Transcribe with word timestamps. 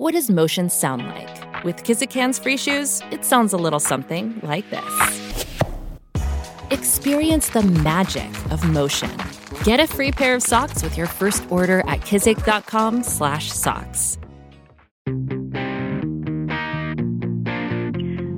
What 0.00 0.14
does 0.14 0.30
motion 0.30 0.70
sound 0.70 1.06
like? 1.08 1.62
With 1.62 1.84
Kizikans 1.84 2.42
free 2.42 2.56
shoes, 2.56 3.02
it 3.10 3.22
sounds 3.22 3.52
a 3.52 3.58
little 3.58 3.78
something 3.78 4.40
like 4.42 4.64
this. 4.70 5.44
Experience 6.70 7.50
the 7.50 7.60
magic 7.60 8.30
of 8.50 8.66
motion. 8.70 9.10
Get 9.62 9.78
a 9.78 9.86
free 9.86 10.10
pair 10.10 10.34
of 10.34 10.42
socks 10.42 10.82
with 10.82 10.96
your 10.96 11.06
first 11.06 11.44
order 11.50 11.80
at 11.80 12.00
kizik.com/socks. 12.00 14.18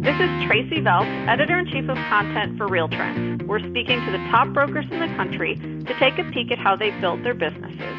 This 0.03 0.19
is 0.19 0.45
Tracey 0.45 0.81
Velt, 0.81 1.07
editor 1.29 1.61
in 1.61 1.67
chief 1.67 1.89
of 1.89 1.97
content 2.09 2.59
for 2.59 2.67
Real 2.67 2.89
Trends. 2.89 3.45
We're 3.45 3.61
speaking 3.61 4.05
to 4.05 4.11
the 4.11 4.19
top 4.33 4.49
brokers 4.49 4.87
in 4.91 4.99
the 4.99 5.07
country 5.15 5.55
to 5.55 5.95
take 6.01 6.19
a 6.19 6.25
peek 6.33 6.51
at 6.51 6.59
how 6.59 6.75
they've 6.75 7.01
built 7.01 7.23
their 7.23 7.35
businesses. 7.35 7.95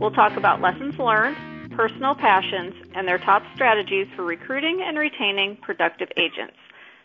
We'll 0.00 0.10
talk 0.10 0.36
about 0.36 0.60
lessons 0.60 0.98
learned, 0.98 1.36
personal 1.76 2.14
passions, 2.14 2.74
and 2.94 3.06
their 3.06 3.18
top 3.18 3.42
strategies 3.54 4.06
for 4.14 4.24
recruiting 4.24 4.82
and 4.84 4.98
retaining 4.98 5.56
productive 5.62 6.08
agents. 6.16 6.56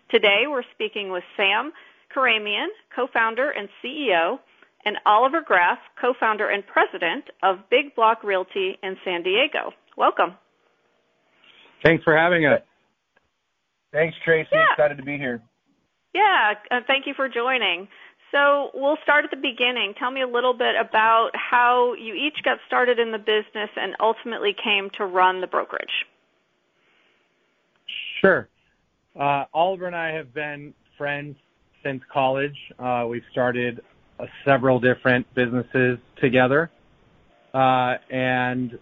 Today, 0.09 0.43
we're 0.47 0.63
speaking 0.73 1.11
with 1.11 1.23
Sam 1.35 1.71
Khorramian, 2.15 2.67
co-founder 2.95 3.51
and 3.51 3.69
CEO, 3.83 4.39
and 4.85 4.97
Oliver 5.05 5.41
Graf, 5.45 5.77
co-founder 5.99 6.49
and 6.49 6.63
president 6.65 7.25
of 7.43 7.57
Big 7.69 7.95
Block 7.95 8.23
Realty 8.23 8.77
in 8.81 8.95
San 9.03 9.23
Diego. 9.23 9.71
Welcome. 9.97 10.35
Thanks 11.83 12.03
for 12.03 12.15
having 12.15 12.45
us. 12.45 12.61
Thanks, 13.91 14.15
Tracy. 14.23 14.49
Yeah. 14.51 14.65
Excited 14.73 14.97
to 14.97 15.03
be 15.03 15.17
here. 15.17 15.41
Yeah, 16.13 16.53
uh, 16.71 16.79
thank 16.87 17.05
you 17.05 17.13
for 17.15 17.29
joining. 17.29 17.87
So 18.31 18.69
we'll 18.73 18.97
start 19.03 19.25
at 19.25 19.31
the 19.31 19.37
beginning. 19.37 19.93
Tell 19.97 20.11
me 20.11 20.21
a 20.21 20.27
little 20.27 20.53
bit 20.53 20.75
about 20.79 21.31
how 21.33 21.93
you 21.93 22.13
each 22.13 22.43
got 22.43 22.59
started 22.67 22.99
in 22.99 23.11
the 23.11 23.17
business 23.17 23.69
and 23.75 23.95
ultimately 23.99 24.55
came 24.63 24.89
to 24.97 25.05
run 25.05 25.41
the 25.41 25.47
brokerage. 25.47 26.05
Sure. 28.21 28.47
Uh, 29.19 29.45
Oliver 29.53 29.87
and 29.87 29.95
I 29.95 30.11
have 30.11 30.33
been 30.33 30.73
friends 30.97 31.35
since 31.83 32.03
college. 32.11 32.55
Uh, 32.77 33.05
we've 33.09 33.23
started 33.31 33.81
uh, 34.19 34.25
several 34.45 34.79
different 34.79 35.25
businesses 35.33 35.97
together, 36.21 36.69
uh, 37.53 37.95
and 38.11 38.77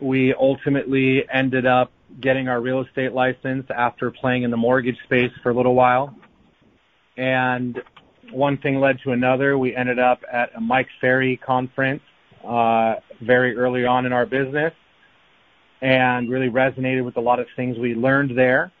we 0.00 0.34
ultimately 0.34 1.22
ended 1.32 1.66
up 1.66 1.92
getting 2.20 2.48
our 2.48 2.60
real 2.60 2.80
estate 2.82 3.12
license 3.12 3.66
after 3.74 4.10
playing 4.10 4.42
in 4.42 4.50
the 4.50 4.56
mortgage 4.56 4.96
space 5.04 5.30
for 5.42 5.50
a 5.50 5.54
little 5.54 5.74
while. 5.74 6.14
And 7.16 7.80
one 8.32 8.58
thing 8.58 8.80
led 8.80 8.98
to 9.04 9.12
another. 9.12 9.58
We 9.58 9.74
ended 9.74 9.98
up 9.98 10.22
at 10.32 10.50
a 10.56 10.60
Mike 10.60 10.88
Ferry 11.00 11.36
conference 11.36 12.02
uh, 12.44 12.96
very 13.20 13.56
early 13.56 13.84
on 13.84 14.06
in 14.06 14.12
our 14.12 14.26
business 14.26 14.72
and 15.80 16.30
really 16.30 16.48
resonated 16.48 17.04
with 17.04 17.16
a 17.16 17.20
lot 17.20 17.40
of 17.40 17.46
things 17.56 17.76
we 17.78 17.94
learned 17.94 18.36
there. 18.36 18.72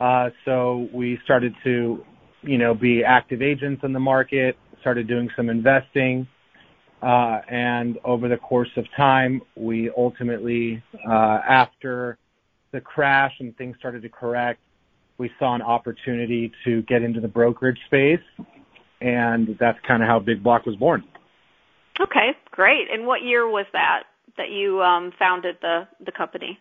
Uh, 0.00 0.30
so 0.44 0.88
we 0.92 1.18
started 1.24 1.54
to, 1.62 2.04
you 2.42 2.58
know, 2.58 2.74
be 2.74 3.04
active 3.04 3.42
agents 3.42 3.82
in 3.84 3.92
the 3.92 4.00
market, 4.00 4.56
started 4.80 5.06
doing 5.06 5.28
some 5.36 5.48
investing, 5.48 6.26
uh, 7.02 7.40
and 7.48 7.98
over 8.04 8.28
the 8.28 8.36
course 8.36 8.68
of 8.76 8.84
time, 8.96 9.40
we 9.56 9.90
ultimately, 9.96 10.82
uh, 11.08 11.40
after 11.48 12.18
the 12.72 12.80
crash 12.80 13.32
and 13.40 13.56
things 13.56 13.76
started 13.78 14.02
to 14.02 14.08
correct, 14.08 14.60
we 15.18 15.30
saw 15.38 15.54
an 15.54 15.62
opportunity 15.62 16.52
to 16.64 16.82
get 16.82 17.02
into 17.02 17.20
the 17.20 17.28
brokerage 17.28 17.78
space, 17.86 18.20
and 19.00 19.56
that's 19.58 19.78
kind 19.86 20.02
of 20.02 20.08
how 20.08 20.18
Big 20.18 20.42
Block 20.42 20.66
was 20.66 20.76
born. 20.76 21.04
Okay, 22.00 22.30
great. 22.50 22.88
And 22.90 23.06
what 23.06 23.22
year 23.22 23.48
was 23.48 23.66
that 23.72 24.04
that 24.36 24.50
you 24.50 24.80
um, 24.82 25.12
founded 25.18 25.56
the 25.60 25.88
the 26.04 26.12
company? 26.12 26.58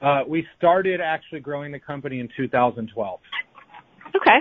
Uh, 0.00 0.22
we 0.26 0.46
started 0.56 1.00
actually 1.00 1.40
growing 1.40 1.72
the 1.72 1.80
company 1.80 2.20
in 2.20 2.28
2012. 2.36 3.20
Okay. 4.14 4.38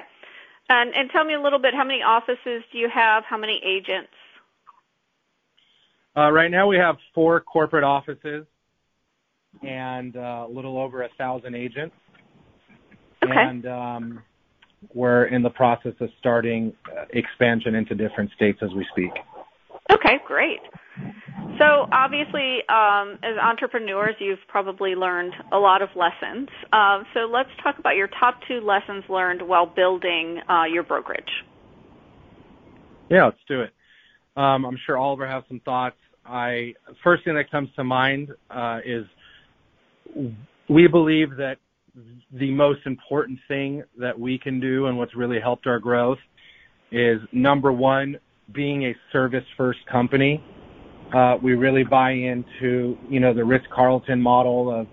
And 0.69 0.94
and 0.95 1.09
tell 1.11 1.25
me 1.25 1.33
a 1.33 1.41
little 1.41 1.59
bit 1.59 1.73
how 1.73 1.83
many 1.83 2.02
offices 2.02 2.64
do 2.71 2.77
you 2.77 2.89
have? 2.93 3.23
How 3.27 3.37
many 3.37 3.59
agents? 3.65 4.11
Uh, 6.15 6.31
right 6.31 6.52
now 6.52 6.67
we 6.67 6.77
have 6.77 6.98
four 7.14 7.39
corporate 7.39 7.83
offices 7.83 8.45
and 9.64 10.15
uh, 10.15 10.45
a 10.48 10.49
little 10.49 10.77
over 10.77 11.04
a 11.04 11.09
thousand 11.17 11.55
agents. 11.55 11.95
Okay. 13.23 13.33
And 13.33 13.65
um, 13.65 14.23
we're 14.94 15.26
in 15.26 15.44
the 15.44 15.50
process 15.50 15.94
of 16.00 16.10
starting 16.20 16.73
uh, 16.88 17.06
expansion 17.12 17.76
into 17.76 17.95
different 17.95 18.32
states 18.36 18.60
as 18.62 18.70
we 18.76 18.86
speak. 18.92 19.12
Okay, 19.92 20.17
great. 20.26 20.60
So 21.60 21.88
obviously, 21.92 22.60
um, 22.70 23.20
as 23.23 23.38
entrepreneurs, 23.42 24.16
you've 24.20 24.40
probably 24.48 24.95
learned 24.95 25.34
a 25.52 25.58
lot 25.58 25.82
of 25.82 25.90
lessons. 25.95 26.48
Uh, 26.72 27.04
so 27.14 27.22
let's 27.22 27.50
talk 27.64 27.80
about 27.80 27.95
your 27.95 28.08
top 28.20 28.40
two 28.48 28.62
lessons 28.62 29.04
learned 29.10 29.42
while 29.42 29.66
building 29.66 30.40
uh, 30.50 30.64
your 30.72 30.84
brokerage. 30.84 31.23
Yeah, 33.10 33.26
let's 33.26 33.38
do 33.48 33.61
it. 33.61 33.72
Um, 34.38 34.64
I'm 34.66 34.78
sure 34.86 34.98
Oliver 34.98 35.28
has 35.28 35.44
some 35.48 35.60
thoughts. 35.66 35.98
I 36.26 36.76
first 37.04 37.26
thing 37.26 37.36
that 37.36 37.50
comes 37.50 37.70
to 37.76 37.84
mind 37.84 38.30
uh, 38.50 38.80
is 38.86 39.06
we 40.70 40.88
believe 40.88 41.32
that 41.38 41.58
the 42.33 42.52
most 42.52 42.82
important 42.86 43.39
thing 43.48 43.83
that 43.98 44.17
we 44.17 44.37
can 44.37 44.60
do 44.60 44.87
and 44.87 44.98
what's 44.98 45.15
really 45.15 45.39
helped 45.39 45.67
our 45.67 45.80
growth 45.80 46.20
is 46.92 47.20
number 47.32 47.71
one, 47.71 48.17
being 48.54 48.86
a 48.86 48.95
service 49.11 49.43
first 49.58 49.80
company. 49.92 50.43
Uh, 51.14 51.37
we 51.42 51.54
really 51.54 51.83
buy 51.83 52.11
into, 52.11 52.98
you 53.10 53.20
know, 53.20 53.33
the 53.33 53.43
Ritz 53.43 53.65
Carlton 53.73 54.21
model 54.21 54.71
of 54.73 54.87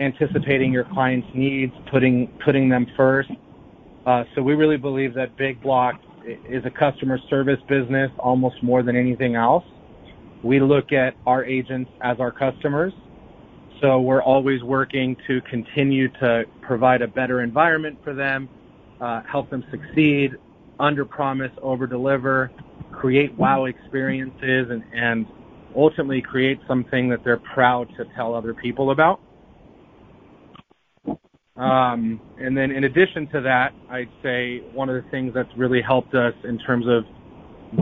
anticipating 0.00 0.72
your 0.72 0.84
client's 0.92 1.28
needs, 1.34 1.72
putting, 1.90 2.28
putting 2.44 2.68
them 2.68 2.86
first. 2.96 3.30
Uh, 4.06 4.24
so 4.34 4.42
we 4.42 4.54
really 4.54 4.76
believe 4.76 5.14
that 5.14 5.36
Big 5.36 5.62
Block 5.62 5.94
is 6.48 6.64
a 6.64 6.70
customer 6.70 7.18
service 7.30 7.60
business 7.68 8.10
almost 8.18 8.62
more 8.62 8.82
than 8.82 8.96
anything 8.96 9.34
else. 9.34 9.64
We 10.42 10.60
look 10.60 10.92
at 10.92 11.14
our 11.26 11.44
agents 11.44 11.90
as 12.02 12.18
our 12.18 12.32
customers. 12.32 12.92
So 13.82 14.00
we're 14.00 14.22
always 14.22 14.62
working 14.62 15.16
to 15.26 15.40
continue 15.40 16.08
to 16.20 16.44
provide 16.60 17.02
a 17.02 17.08
better 17.08 17.42
environment 17.42 17.98
for 18.04 18.14
them, 18.14 18.48
uh, 19.00 19.22
help 19.24 19.50
them 19.50 19.64
succeed, 19.72 20.36
under 20.78 21.04
promise, 21.04 21.50
over 21.60 21.88
deliver, 21.88 22.52
create 22.92 23.36
wow 23.36 23.64
experiences, 23.64 24.70
and, 24.70 24.84
and 24.94 25.26
ultimately 25.74 26.22
create 26.22 26.60
something 26.68 27.08
that 27.08 27.24
they're 27.24 27.38
proud 27.54 27.88
to 27.96 28.04
tell 28.14 28.36
other 28.36 28.54
people 28.54 28.92
about. 28.92 29.20
Um, 31.56 32.20
and 32.38 32.56
then 32.56 32.70
in 32.70 32.84
addition 32.84 33.26
to 33.32 33.40
that, 33.40 33.74
I'd 33.90 34.08
say 34.22 34.60
one 34.72 34.90
of 34.90 35.02
the 35.02 35.10
things 35.10 35.34
that's 35.34 35.54
really 35.56 35.82
helped 35.82 36.14
us 36.14 36.34
in 36.44 36.56
terms 36.60 36.86
of 36.86 37.04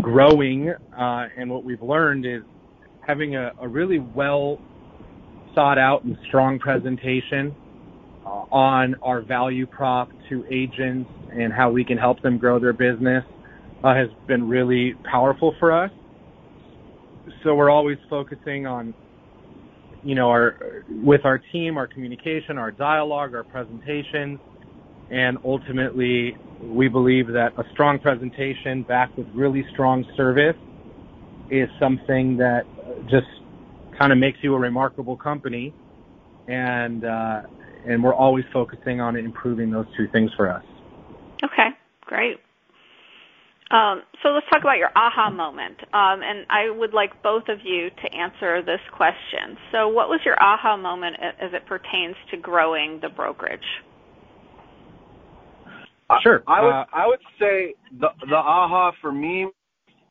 growing 0.03 0.71
uh, 0.71 1.29
and 1.37 1.51
what 1.51 1.63
we've 1.63 1.83
learned 1.83 2.25
is 2.25 2.43
having 3.07 3.37
a, 3.37 3.53
a 3.61 3.69
really 3.69 3.99
well 3.99 4.59
thought 5.55 5.79
out 5.79 6.05
and 6.05 6.17
strong 6.29 6.59
presentation 6.59 7.55
uh, 8.25 8.45
on 8.53 8.97
our 9.03 9.23
value 9.23 9.67
prop 9.67 10.11
to 10.29 10.45
agents 10.51 11.11
and 11.33 11.53
how 11.53 11.71
we 11.71 11.85
can 11.85 11.99
help 11.99 12.21
them 12.23 12.39
grow 12.39 12.59
their 12.59 12.73
business 12.73 13.25
uh, 13.83 13.95
has 13.95 14.09
been 14.27 14.49
really 14.49 14.95
powerful 15.11 15.55
for 15.59 15.73
us. 15.73 15.91
So 17.43 17.55
we're 17.55 17.71
always 17.71 17.99
focusing 18.09 18.67
on, 18.67 18.95
you 20.05 20.15
know, 20.15 20.29
our 20.29 20.85
with 21.03 21.25
our 21.25 21.41
team, 21.53 21.79
our 21.79 21.87
communication, 21.87 22.59
our 22.59 22.71
dialogue, 22.71 23.35
our 23.35 23.45
presentations, 23.45 24.39
and 25.11 25.39
ultimately, 25.45 26.37
we 26.63 26.89
believe 26.89 27.27
that 27.29 27.53
a 27.57 27.65
strong 27.73 27.99
presentation 27.99 28.83
backed 28.83 29.17
with 29.19 29.27
really 29.35 29.65
strong 29.73 30.05
service 30.17 30.57
is 31.51 31.69
something 31.81 32.37
that 32.37 32.65
just 33.11 33.27
kind 34.01 34.13
of 34.13 34.19
makes 34.19 34.39
you 34.43 34.55
a 34.55 34.59
remarkable 34.59 35.17
company, 35.17 35.75
and 36.49 37.05
uh, 37.05 37.43
and 37.87 38.03
we're 38.03 38.15
always 38.15 38.45
focusing 38.53 39.01
on 39.01 39.17
improving 39.17 39.71
those 39.71 39.87
two 39.97 40.09
things 40.09 40.31
for 40.37 40.51
us. 40.51 40.65
Okay, 41.45 41.69
great. 42.07 42.39
Um, 43.71 44.03
so 44.23 44.31
let's 44.31 44.47
talk 44.51 44.63
about 44.63 44.79
your 44.79 44.91
aha 44.97 45.31
moment, 45.31 45.79
um, 45.93 46.23
and 46.23 46.47
I 46.51 46.71
would 46.71 46.93
like 46.93 47.23
both 47.23 47.45
of 47.49 47.59
you 47.63 47.91
to 47.91 48.15
answer 48.15 48.63
this 48.63 48.81
question. 48.97 49.57
So, 49.71 49.89
what 49.89 50.09
was 50.09 50.21
your 50.25 50.43
aha 50.43 50.77
moment 50.77 51.17
as 51.21 51.53
it 51.53 51.67
pertains 51.67 52.17
to 52.31 52.37
growing 52.37 52.99
the 53.01 53.11
brokerage? 53.11 53.61
Sure. 56.23 56.43
I 56.49 56.63
would 56.63 56.71
Uh, 56.71 56.85
I 56.93 57.07
would 57.07 57.21
say 57.39 57.75
the 58.01 58.09
the 58.29 58.37
aha 58.37 58.93
for 59.01 59.13
me 59.13 59.47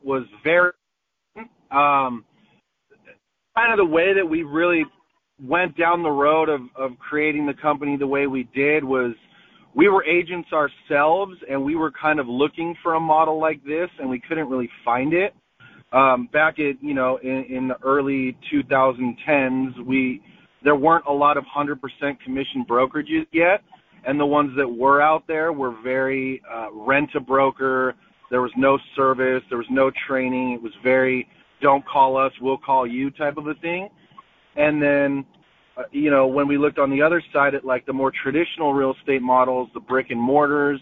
was 0.02 0.24
very 0.44 0.72
um 1.72 2.24
kind 3.60 3.72
of 3.72 3.78
the 3.78 3.94
way 3.94 4.14
that 4.14 4.26
we 4.26 4.44
really 4.44 4.86
went 5.42 5.78
down 5.78 6.04
the 6.04 6.10
road 6.10 6.50
of 6.50 6.62
of 6.76 6.92
creating 7.00 7.46
the 7.46 7.54
company 7.54 7.98
the 7.98 8.08
way 8.08 8.28
we 8.28 8.48
did 8.56 8.84
was 8.84 9.14
we 9.76 9.88
were 9.88 10.04
agents 10.06 10.50
ourselves 10.52 11.34
and 11.50 11.64
we 11.64 11.76
were 11.76 11.92
kind 11.92 12.20
of 12.20 12.28
looking 12.28 12.76
for 12.84 12.96
a 12.96 13.00
model 13.00 13.40
like 13.40 13.64
this 13.64 13.90
and 14.00 14.10
we 14.10 14.20
couldn't 14.20 14.50
really 14.50 14.70
find 14.84 15.14
it 15.14 15.34
um 15.94 16.28
back 16.34 16.60
at 16.60 16.82
you 16.82 16.94
know 16.94 17.18
in, 17.24 17.46
in 17.50 17.68
the 17.68 17.76
early 17.84 18.38
2010s 18.52 19.86
we 19.86 20.22
there 20.64 20.76
weren't 20.76 21.06
a 21.08 21.12
lot 21.12 21.38
of 21.38 21.46
100% 21.46 21.80
commission 22.24 22.66
brokerages 22.70 23.26
yet, 23.32 23.62
and 24.06 24.20
the 24.20 24.26
ones 24.26 24.52
that 24.58 24.68
were 24.68 25.02
out 25.02 25.24
there 25.28 25.54
were 25.54 25.74
very 25.84 26.42
uh, 26.52 26.68
rent 26.74 27.10
a 27.16 27.20
broker. 27.20 27.96
There 28.30 28.42
was 28.42 28.52
no 28.58 28.78
service, 28.96 29.42
there 29.50 29.58
was 29.58 29.68
no 29.70 29.92
training. 30.08 30.54
It 30.54 30.62
was 30.62 30.74
very 30.84 31.28
don't 31.62 31.86
call 31.86 32.18
us, 32.18 32.32
we'll 32.42 32.58
call 32.58 32.88
you 32.88 33.12
type 33.12 33.38
of 33.38 33.48
a 33.48 33.56
thing. 33.56 33.90
And 34.56 34.82
then, 34.82 35.26
uh, 35.78 35.84
you 35.92 36.10
know, 36.12 36.28
when 36.28 36.48
we 36.48 36.58
looked 36.58 36.80
on 36.80 36.90
the 36.90 37.02
other 37.02 37.22
side 37.34 37.56
at 37.56 37.64
like 37.66 37.86
the 37.86 37.94
more 37.94 38.12
traditional 38.24 38.74
real 38.74 38.94
estate 39.00 39.22
models, 39.22 39.70
the 39.74 39.80
brick 39.80 40.08
and 40.10 40.20
mortars, 40.20 40.82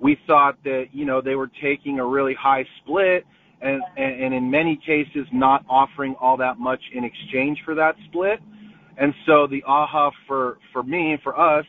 we 0.00 0.18
thought 0.26 0.56
that, 0.64 0.86
you 0.92 1.04
know, 1.04 1.20
they 1.20 1.34
were 1.34 1.50
taking 1.62 1.98
a 1.98 2.04
really 2.04 2.34
high 2.34 2.64
split 2.82 3.24
and, 3.62 3.80
and, 3.96 4.22
and 4.22 4.34
in 4.34 4.50
many 4.50 4.78
cases 4.84 5.26
not 5.32 5.64
offering 5.68 6.14
all 6.20 6.36
that 6.36 6.58
much 6.58 6.80
in 6.94 7.04
exchange 7.04 7.58
for 7.64 7.74
that 7.74 7.94
split. 8.08 8.40
And 8.98 9.14
so 9.26 9.46
the 9.46 9.62
aha 9.66 10.10
for, 10.26 10.58
for 10.72 10.82
me, 10.82 11.16
for 11.22 11.38
us, 11.38 11.64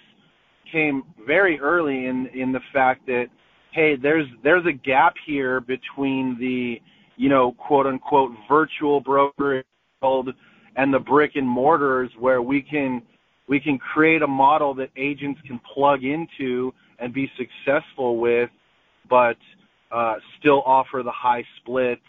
came 0.71 1.03
very 1.25 1.59
early 1.59 2.07
in, 2.07 2.27
in 2.33 2.51
the 2.51 2.59
fact 2.73 3.05
that, 3.05 3.25
hey, 3.71 3.95
there's, 4.01 4.25
there's 4.43 4.65
a 4.65 4.73
gap 4.73 5.13
here 5.25 5.61
between 5.61 6.37
the, 6.39 6.81
you 7.17 7.29
know, 7.29 7.53
quote 7.53 7.85
unquote 7.85 8.31
virtual 8.49 8.99
broker 8.99 9.63
and 10.01 10.93
the 10.93 10.99
brick 10.99 11.31
and 11.35 11.47
mortars 11.47 12.09
where 12.19 12.41
we 12.41 12.61
can 12.61 13.01
we 13.47 13.59
can 13.59 13.77
create 13.77 14.21
a 14.21 14.27
model 14.27 14.73
that 14.75 14.89
agents 14.97 15.39
can 15.45 15.59
plug 15.73 16.03
into 16.03 16.73
and 16.99 17.13
be 17.13 17.29
successful 17.37 18.17
with, 18.17 18.49
but 19.09 19.37
uh, 19.91 20.15
still 20.39 20.63
offer 20.65 21.01
the 21.03 21.11
high 21.11 21.43
splits 21.57 22.01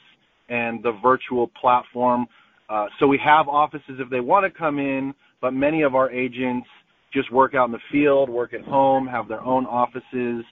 and 0.49 0.83
the 0.83 0.93
virtual 1.03 1.51
platform. 1.61 2.27
Uh, 2.69 2.87
so 2.99 3.07
we 3.07 3.21
have 3.23 3.49
offices 3.49 3.99
if 3.99 4.09
they 4.09 4.21
want 4.21 4.51
to 4.51 4.59
come 4.59 4.79
in, 4.79 5.15
but 5.41 5.53
many 5.53 5.83
of 5.83 5.95
our 5.95 6.11
agents 6.11 6.67
just 7.13 7.31
work 7.33 7.55
out 7.55 7.67
in 7.67 7.73
the 7.73 7.79
field, 7.93 8.31
work 8.31 8.55
at 8.55 8.63
home, 8.63 9.07
have 9.07 9.29
their 9.29 9.43
own 9.43 9.67
offices, 9.67 10.45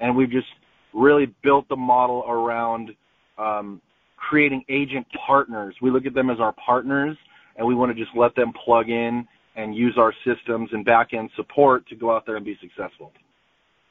and 0.00 0.14
we've 0.14 0.30
just 0.30 0.46
really 0.92 1.32
built 1.42 1.68
the 1.68 1.76
model 1.76 2.24
around 2.28 2.90
um, 3.38 3.80
creating 4.28 4.64
agent 4.68 5.06
partners. 5.26 5.74
We 5.82 5.90
look 5.90 6.06
at 6.06 6.14
them 6.14 6.30
as 6.30 6.38
our 6.40 6.54
partners, 6.64 7.16
and 7.56 7.66
we 7.66 7.74
want 7.74 7.94
to 7.94 8.00
just 8.02 8.16
let 8.16 8.34
them 8.34 8.52
plug 8.64 8.88
in 8.88 9.26
and 9.56 9.74
use 9.74 9.96
our 9.98 10.14
systems 10.24 10.70
and 10.72 10.84
back 10.84 11.12
end 11.12 11.30
support 11.36 11.86
to 11.88 11.96
go 11.96 12.14
out 12.14 12.24
there 12.24 12.36
and 12.36 12.44
be 12.44 12.56
successful. 12.60 13.12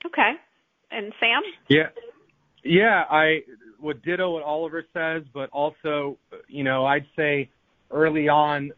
Okay. 0.05 0.31
And 0.89 1.13
Sam? 1.19 1.41
Yeah. 1.67 1.89
Yeah, 2.63 3.03
I 3.09 3.41
would 3.79 4.01
ditto 4.03 4.31
what 4.31 4.43
Oliver 4.43 4.85
says, 4.93 5.23
but 5.33 5.49
also, 5.51 6.17
you 6.47 6.63
know, 6.63 6.85
I'd 6.85 7.05
say 7.15 7.49
early 7.91 8.29
on 8.29 8.71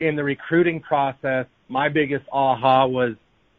in 0.00 0.16
the 0.16 0.24
recruiting 0.24 0.80
process, 0.80 1.46
my 1.68 1.88
biggest 1.88 2.24
aha 2.32 2.86
was 2.86 3.14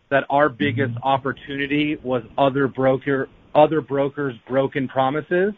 that 0.10 0.26
our 0.30 0.50
biggest 0.50 0.94
mm-hmm. 0.96 1.08
opportunity 1.08 1.98
was 2.04 2.24
other 2.38 2.68
broker 2.68 3.30
other 3.56 3.82
brokers' 3.82 4.36
broken 4.48 4.88
promises 4.88 5.54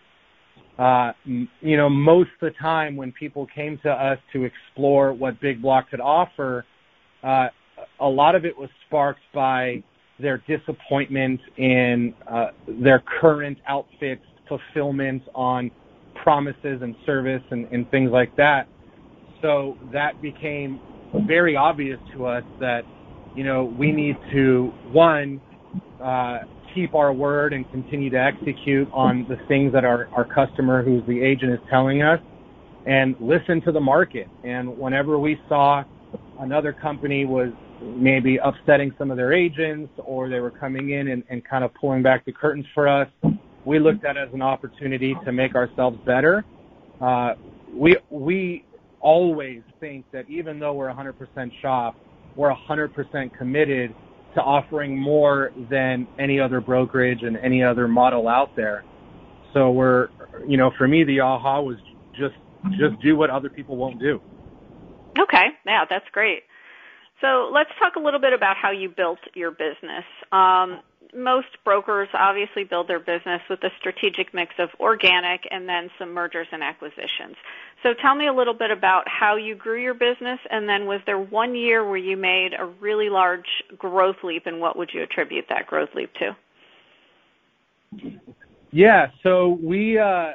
uh, 0.77 1.13
you 1.25 1.77
know, 1.77 1.89
most 1.89 2.29
of 2.41 2.53
the 2.53 2.59
time 2.59 2.95
when 2.95 3.11
people 3.13 3.47
came 3.53 3.77
to 3.79 3.89
us 3.89 4.19
to 4.33 4.43
explore 4.43 5.13
what 5.13 5.39
Big 5.39 5.61
Block 5.61 5.89
could 5.89 6.01
offer, 6.01 6.65
uh, 7.23 7.47
a 7.99 8.07
lot 8.07 8.35
of 8.35 8.45
it 8.45 8.57
was 8.57 8.69
sparked 8.87 9.21
by 9.33 9.81
their 10.19 10.37
disappointment 10.47 11.39
in 11.57 12.13
uh, 12.27 12.47
their 12.67 13.03
current 13.19 13.57
outfit's 13.67 14.23
fulfillment 14.47 15.23
on 15.33 15.71
promises 16.15 16.81
and 16.81 16.95
service 17.05 17.43
and, 17.51 17.67
and 17.71 17.89
things 17.91 18.11
like 18.11 18.35
that. 18.35 18.67
So 19.41 19.77
that 19.91 20.21
became 20.21 20.79
very 21.13 21.55
obvious 21.55 21.99
to 22.13 22.25
us 22.25 22.43
that, 22.59 22.83
you 23.35 23.43
know, 23.43 23.65
we 23.77 23.91
need 23.91 24.17
to, 24.31 24.73
one, 24.91 25.41
uh, 26.01 26.39
keep 26.75 26.93
our 26.93 27.13
word 27.13 27.53
and 27.53 27.69
continue 27.71 28.09
to 28.11 28.19
execute 28.19 28.87
on 28.91 29.25
the 29.29 29.37
things 29.47 29.71
that 29.73 29.85
our, 29.85 30.09
our 30.11 30.25
customer, 30.25 30.83
who's 30.83 31.01
the 31.07 31.19
agent, 31.19 31.53
is 31.53 31.59
telling 31.69 32.01
us, 32.01 32.19
and 32.85 33.15
listen 33.19 33.61
to 33.61 33.71
the 33.71 33.79
market. 33.79 34.27
And 34.43 34.77
whenever 34.77 35.17
we 35.17 35.39
saw 35.47 35.83
another 36.39 36.73
company 36.73 37.25
was 37.25 37.49
maybe 37.81 38.37
upsetting 38.37 38.93
some 38.97 39.09
of 39.09 39.17
their 39.17 39.33
agents 39.33 39.91
or 40.03 40.29
they 40.29 40.39
were 40.39 40.51
coming 40.51 40.91
in 40.91 41.07
and, 41.07 41.23
and 41.29 41.43
kind 41.43 41.63
of 41.63 41.73
pulling 41.73 42.03
back 42.03 42.25
the 42.25 42.31
curtains 42.31 42.65
for 42.73 42.87
us, 42.87 43.07
we 43.63 43.79
looked 43.79 44.05
at 44.05 44.17
it 44.17 44.27
as 44.27 44.33
an 44.33 44.41
opportunity 44.41 45.15
to 45.25 45.31
make 45.31 45.55
ourselves 45.55 45.97
better. 46.05 46.45
Uh, 47.01 47.33
we 47.73 47.97
we 48.09 48.63
always 49.01 49.61
think 49.79 50.05
that 50.11 50.29
even 50.29 50.59
though 50.59 50.73
we're 50.73 50.91
100% 50.91 51.51
shop, 51.61 51.95
we're 52.35 52.53
100% 52.53 53.37
committed 53.37 53.93
to 54.35 54.41
offering 54.41 54.99
more 54.99 55.51
than 55.69 56.07
any 56.19 56.39
other 56.39 56.61
brokerage 56.61 57.23
and 57.23 57.37
any 57.37 57.63
other 57.63 57.87
model 57.87 58.27
out 58.27 58.55
there. 58.55 58.83
So 59.53 59.71
we're, 59.71 60.09
you 60.47 60.57
know, 60.57 60.71
for 60.77 60.87
me, 60.87 61.03
the 61.03 61.21
aha 61.21 61.61
was 61.61 61.77
just, 62.13 62.35
just 62.77 63.01
do 63.01 63.15
what 63.15 63.29
other 63.29 63.49
people 63.49 63.77
won't 63.77 63.99
do. 63.99 64.19
Okay. 65.17 65.45
Yeah, 65.65 65.85
that's 65.89 66.05
great. 66.11 66.43
So 67.21 67.49
let's 67.53 67.69
talk 67.79 67.95
a 67.95 67.99
little 67.99 68.19
bit 68.19 68.33
about 68.33 68.57
how 68.61 68.71
you 68.71 68.89
built 68.89 69.19
your 69.33 69.51
business. 69.51 70.03
Um, 70.31 70.81
most 71.13 71.47
brokers 71.63 72.07
obviously 72.13 72.63
build 72.63 72.87
their 72.87 72.99
business 72.99 73.41
with 73.49 73.63
a 73.63 73.69
strategic 73.79 74.33
mix 74.33 74.53
of 74.59 74.69
organic 74.79 75.41
and 75.51 75.67
then 75.67 75.89
some 75.99 76.13
mergers 76.13 76.47
and 76.51 76.63
acquisitions. 76.63 77.35
So 77.83 77.93
tell 78.01 78.15
me 78.15 78.27
a 78.27 78.33
little 78.33 78.53
bit 78.53 78.71
about 78.71 79.03
how 79.07 79.35
you 79.35 79.55
grew 79.55 79.81
your 79.81 79.93
business 79.93 80.39
and 80.49 80.67
then 80.67 80.85
was 80.87 81.01
there 81.05 81.19
one 81.19 81.55
year 81.55 81.87
where 81.87 81.97
you 81.97 82.17
made 82.17 82.51
a 82.57 82.65
really 82.65 83.09
large 83.09 83.45
growth 83.77 84.17
leap 84.23 84.43
and 84.45 84.59
what 84.59 84.77
would 84.77 84.91
you 84.93 85.03
attribute 85.03 85.45
that 85.49 85.67
growth 85.67 85.89
leap 85.93 86.11
to? 86.15 86.35
Yeah, 88.71 89.07
so 89.23 89.57
we 89.61 89.97
uh 89.97 90.33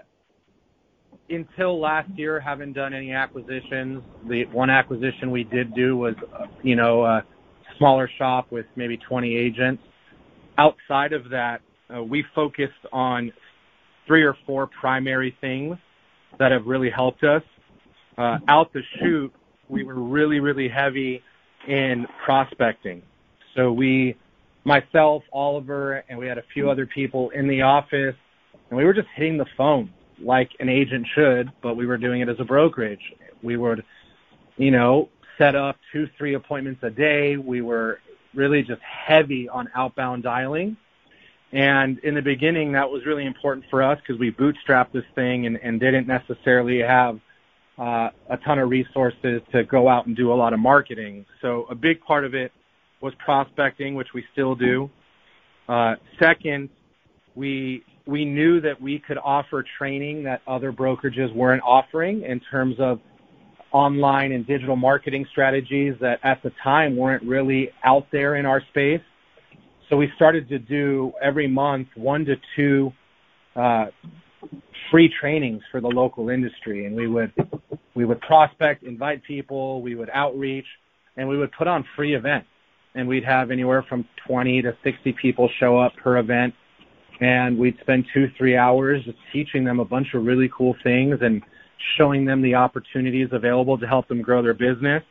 until 1.29 1.81
last 1.81 2.11
year 2.17 2.41
haven't 2.41 2.73
done 2.73 2.93
any 2.93 3.13
acquisitions. 3.13 4.03
The 4.29 4.47
one 4.47 4.69
acquisition 4.69 5.31
we 5.31 5.45
did 5.45 5.75
do 5.75 5.97
was 5.97 6.15
you 6.63 6.77
know 6.77 7.05
a 7.05 7.25
smaller 7.79 8.11
shop 8.19 8.51
with 8.51 8.67
maybe 8.77 8.97
20 8.97 9.37
agents 9.37 9.83
outside 10.61 11.13
of 11.15 11.31
that, 11.31 11.63
uh, 11.95 12.03
we 12.03 12.25
focused 12.35 12.85
on 12.93 13.33
three 14.07 14.23
or 14.23 14.37
four 14.47 14.67
primary 14.67 15.35
things 15.41 15.77
that 16.39 16.53
have 16.53 16.67
really 16.67 16.91
helped 16.91 17.25
us. 17.25 17.43
Uh, 18.19 18.39
out 18.49 18.73
the 18.73 18.83
chute, 18.99 19.33
we 19.69 19.83
were 19.85 19.95
really, 19.95 20.39
really 20.41 20.69
heavy 20.69 21.23
in 21.67 22.07
prospecting. 22.25 23.03
So 23.57 23.73
we, 23.73 24.17
myself, 24.65 25.23
Oliver, 25.33 26.05
and 26.09 26.19
we 26.19 26.27
had 26.27 26.39
a 26.39 26.45
few 26.53 26.71
other 26.71 26.87
people 26.87 27.31
in 27.31 27.49
the 27.49 27.63
office, 27.63 28.17
and 28.69 28.77
we 28.77 28.85
were 28.85 28.93
just 28.93 29.09
hitting 29.17 29.39
the 29.39 29.47
phone 29.57 29.91
like 30.23 30.51
an 30.61 30.69
agent 30.69 31.07
should, 31.15 31.51
but 31.63 31.75
we 31.75 31.87
were 31.87 31.97
doing 31.97 32.21
it 32.21 32.29
as 32.29 32.37
a 32.39 32.45
brokerage. 32.45 33.01
We 33.43 33.57
would, 33.57 33.83
you 34.59 34.71
know, 34.71 35.09
set 35.39 35.57
up 35.57 35.77
two, 35.93 36.07
three 36.19 36.35
appointments 36.35 36.83
a 36.83 36.91
day. 36.91 37.39
We 37.39 37.63
were 37.63 38.01
really 38.35 38.63
just 38.63 38.81
heavy 38.83 39.49
on 39.49 39.69
outbound 39.75 40.23
dialing. 40.23 40.77
And 41.53 41.99
in 42.01 42.15
the 42.15 42.23
beginning, 42.23 42.73
that 42.73 42.89
was 42.89 43.05
really 43.05 43.27
important 43.27 43.67
for 43.71 43.83
us 43.83 43.99
because 43.99 44.21
we 44.21 44.31
bootstrapped 44.31 44.93
this 44.93 45.05
thing 45.15 45.47
and, 45.47 45.57
and 45.57 45.81
didn't 45.81 46.07
necessarily 46.07 46.79
have 46.79 47.19
uh, 47.77 48.11
a 48.29 48.37
ton 48.45 48.59
of 48.59 48.69
resources 48.69 49.41
to 49.53 49.65
go 49.65 49.89
out 49.89 50.07
and 50.07 50.15
do 50.15 50.33
a 50.33 50.35
lot 50.35 50.53
of 50.53 50.61
marketing. 50.61 51.25
So 51.43 51.67
a 51.71 51.75
big 51.75 52.01
part 52.03 52.25
of 52.25 52.35
it 52.35 52.53
was 53.01 53.15
prospecting, 53.25 53.95
which 53.95 54.09
we 54.15 54.25
still 54.33 54.55
do. 54.55 54.91
Uh, 55.69 55.95
second, 56.21 56.69
we 57.35 57.85
we 58.07 58.25
knew 58.25 58.61
that 58.61 58.81
we 58.81 58.99
could 58.99 59.19
offer 59.19 59.65
training 59.79 60.25
that 60.25 60.43
other 60.47 60.73
brokerages 60.73 61.33
weren't 61.35 61.63
offering 61.63 62.23
in 62.23 62.41
terms 62.51 62.75
of 62.79 62.99
online 63.73 64.33
and 64.33 64.47
digital 64.47 64.77
marketing 64.77 65.27
strategies 65.31 65.95
that 66.01 66.19
at 66.23 66.43
the 66.43 66.51
time 66.63 66.97
weren't 66.97 67.23
really 67.23 67.71
out 67.85 68.07
there 68.11 68.37
in 68.37 68.47
our 68.47 68.63
space. 68.71 69.01
So 69.89 69.97
we 69.97 70.09
started 70.17 70.49
to 70.49 70.59
do 70.59 71.13
every 71.23 71.49
month 71.49 71.89
one 71.97 72.25
to 72.25 72.37
two 72.57 72.93
uh, 73.57 73.87
free 74.91 75.13
trainings 75.21 75.63
for 75.71 75.81
the 75.81 75.89
local 75.89 76.29
industry, 76.29 76.87
and 76.87 76.95
we 76.95 77.07
would 77.09 77.33
we 77.95 78.05
would 78.05 78.21
prospect, 78.21 78.85
invite 78.85 79.23
people, 79.25 79.83
we 79.83 79.95
would 79.95 80.11
outreach, 80.15 80.67
and 81.17 81.29
we 81.29 81.37
would 81.37 81.51
put 81.53 81.67
on 81.67 81.85
free 81.97 82.15
events, 82.15 82.47
and 82.95 83.07
we'd 83.07 83.25
have 83.25 83.51
anywhere 83.51 83.85
from 83.89 84.07
20 84.27 84.63
to 84.63 84.77
60 84.85 85.15
people 85.21 85.51
show 85.59 85.79
up 85.79 85.93
per 85.97 86.19
event, 86.19 86.55
and 87.21 87.59
we'd 87.59 87.77
spend 87.81 88.07
two 88.15 88.29
three 88.39 88.57
hours 88.57 89.05
just 89.05 89.19
teaching 89.33 89.65
them 89.65 89.81
a 89.81 89.85
bunch 89.85 90.09
of 90.15 90.25
really 90.25 90.49
cool 90.57 90.75
things 90.83 91.19
and 91.21 91.43
showing 91.97 92.25
them 92.25 92.43
the 92.43 92.55
opportunities 92.55 93.29
available 93.33 93.79
to 93.79 93.87
help 93.87 94.09
them 94.09 94.23
grow 94.23 94.43
their 94.43 94.55
business. 94.55 95.03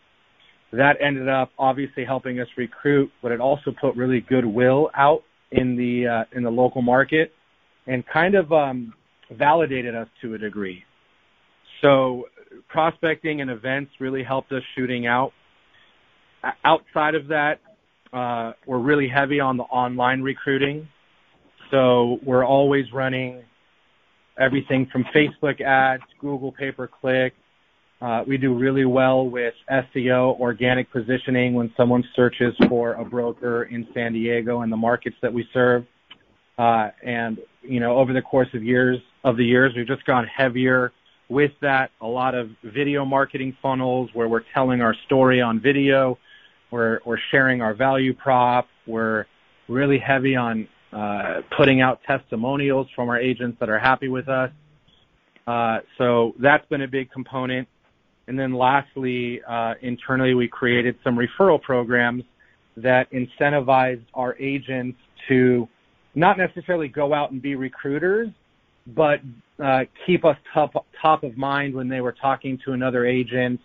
That 0.72 0.98
ended 1.02 1.28
up 1.28 1.52
obviously 1.58 2.06
helping 2.06 2.40
us 2.40 2.48
recruit, 2.56 3.12
but 3.22 3.32
it 3.32 3.40
also 3.40 3.72
put 3.82 3.96
really 3.96 4.22
goodwill 4.22 4.90
out 4.96 5.24
in 5.52 5.76
the 5.76 6.08
uh, 6.08 6.38
in 6.38 6.44
the 6.44 6.52
local 6.52 6.82
market 6.82 7.34
and 7.88 8.04
kind 8.08 8.36
of 8.36 8.52
um, 8.52 8.94
validated 9.32 9.96
us 9.96 10.08
to 10.22 10.36
a 10.36 10.38
degree. 10.38 10.84
So 11.82 12.26
prospecting 12.68 13.42
and 13.42 13.50
events 13.50 13.92
really 14.00 14.24
helped 14.24 14.52
us 14.52 14.62
shooting 14.76 15.08
out. 15.08 15.32
outside 16.64 17.16
of 17.16 17.28
that, 17.30 17.62
uh, 18.14 18.54
we're 18.68 18.80
really 18.80 19.08
heavy 19.08 19.40
on 19.40 19.58
the 19.58 19.64
online 19.64 20.22
recruiting. 20.22 20.88
So 21.72 22.20
we're 22.24 22.46
always 22.46 22.86
running 22.94 23.44
everything 24.40 24.88
from 24.92 25.04
Facebook 25.16 25.62
ads, 25.62 26.04
Google 26.20 26.52
pay 26.52 26.72
per 26.72 26.88
click. 26.88 27.34
Uh, 28.02 28.24
we 28.26 28.38
do 28.38 28.54
really 28.54 28.86
well 28.86 29.28
with 29.28 29.54
SEO, 29.70 30.40
organic 30.40 30.90
positioning 30.92 31.54
when 31.54 31.72
someone 31.76 32.04
searches 32.16 32.56
for 32.70 32.94
a 32.94 33.04
broker 33.04 33.64
in 33.64 33.86
San 33.94 34.14
Diego 34.14 34.62
and 34.62 34.72
the 34.72 34.78
markets 34.78 35.18
that 35.22 35.34
we 35.34 35.46
serve. 35.54 35.86
Uh, 36.58 36.90
and 37.04 37.40
you 37.62 37.80
know, 37.80 37.98
over 37.98 38.14
the 38.14 38.22
course 38.22 38.48
of 38.54 38.64
years 38.64 38.98
of 39.24 39.36
the 39.36 39.44
years, 39.44 39.74
we've 39.76 39.88
just 39.88 40.06
gone 40.06 40.26
heavier 40.26 40.94
with 41.28 41.52
that. 41.62 41.92
A 42.02 42.08
lot 42.08 42.36
of 42.36 42.50
video 42.64 43.04
marketing 43.04 43.56
funnels 43.62 44.10
where 44.14 44.30
we're 44.30 44.44
telling 44.54 44.82
our 44.82 44.96
story 45.06 45.42
on 45.42 45.60
video, 45.60 46.18
we're 46.72 47.00
we're 47.06 47.20
sharing 47.32 47.62
our 47.62 47.74
value 47.74 48.14
prop, 48.14 48.68
we're 48.88 49.26
really 49.68 50.00
heavy 50.00 50.36
on 50.36 50.68
uh, 50.92 51.42
putting 51.56 51.82
out 51.82 52.02
testimonials 52.06 52.88
from 52.96 53.10
our 53.10 53.20
agents 53.20 53.58
that 53.60 53.70
are 53.70 53.80
happy 53.80 54.08
with 54.08 54.28
us. 54.28 54.52
Uh, 55.46 55.80
so 55.98 56.34
that's 56.40 56.68
been 56.68 56.82
a 56.82 56.88
big 56.88 57.12
component. 57.12 57.68
And 58.28 58.38
then 58.38 58.54
lastly, 58.54 59.42
uh, 59.48 59.74
internally, 59.82 60.36
we 60.36 60.48
created 60.48 60.96
some 61.04 61.18
referral 61.18 61.62
programs 61.62 62.24
that 62.78 63.12
incentivized 63.12 64.06
our 64.14 64.36
agents 64.38 64.98
to 65.28 65.68
not 66.16 66.38
necessarily 66.38 66.88
go 66.88 67.14
out 67.14 67.32
and 67.32 67.42
be 67.42 67.56
recruiters, 67.56 68.30
but 68.88 69.20
uh, 69.64 69.82
keep 70.06 70.26
us 70.26 70.38
top 70.54 70.86
top 71.02 71.24
of 71.24 71.38
mind 71.38 71.74
when 71.74 71.88
they 71.88 72.02
were 72.02 72.12
talking 72.12 72.60
to 72.66 72.74
another 72.74 73.06
agent 73.06 73.60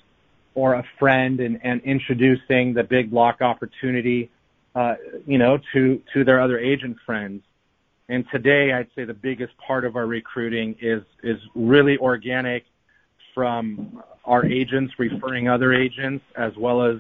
or 0.54 0.74
a 0.74 0.84
friend 0.98 1.40
and, 1.40 1.60
and 1.64 1.80
introducing 1.82 2.74
the 2.74 2.82
big 2.82 3.10
block 3.10 3.40
opportunity, 3.40 4.30
uh, 4.74 4.94
you 5.26 5.38
know, 5.38 5.58
to 5.72 6.02
to 6.12 6.24
their 6.24 6.40
other 6.40 6.58
agent 6.58 6.96
friends. 7.06 7.42
And 8.08 8.24
today, 8.30 8.72
I'd 8.72 8.88
say 8.94 9.04
the 9.04 9.14
biggest 9.14 9.52
part 9.66 9.84
of 9.84 9.96
our 9.96 10.06
recruiting 10.06 10.76
is 10.80 11.02
is 11.22 11.38
really 11.54 11.96
organic 11.98 12.64
from 13.34 14.02
our 14.24 14.44
agents 14.44 14.94
referring 14.98 15.48
other 15.48 15.72
agents 15.72 16.24
as 16.36 16.52
well 16.56 16.82
as 16.82 16.96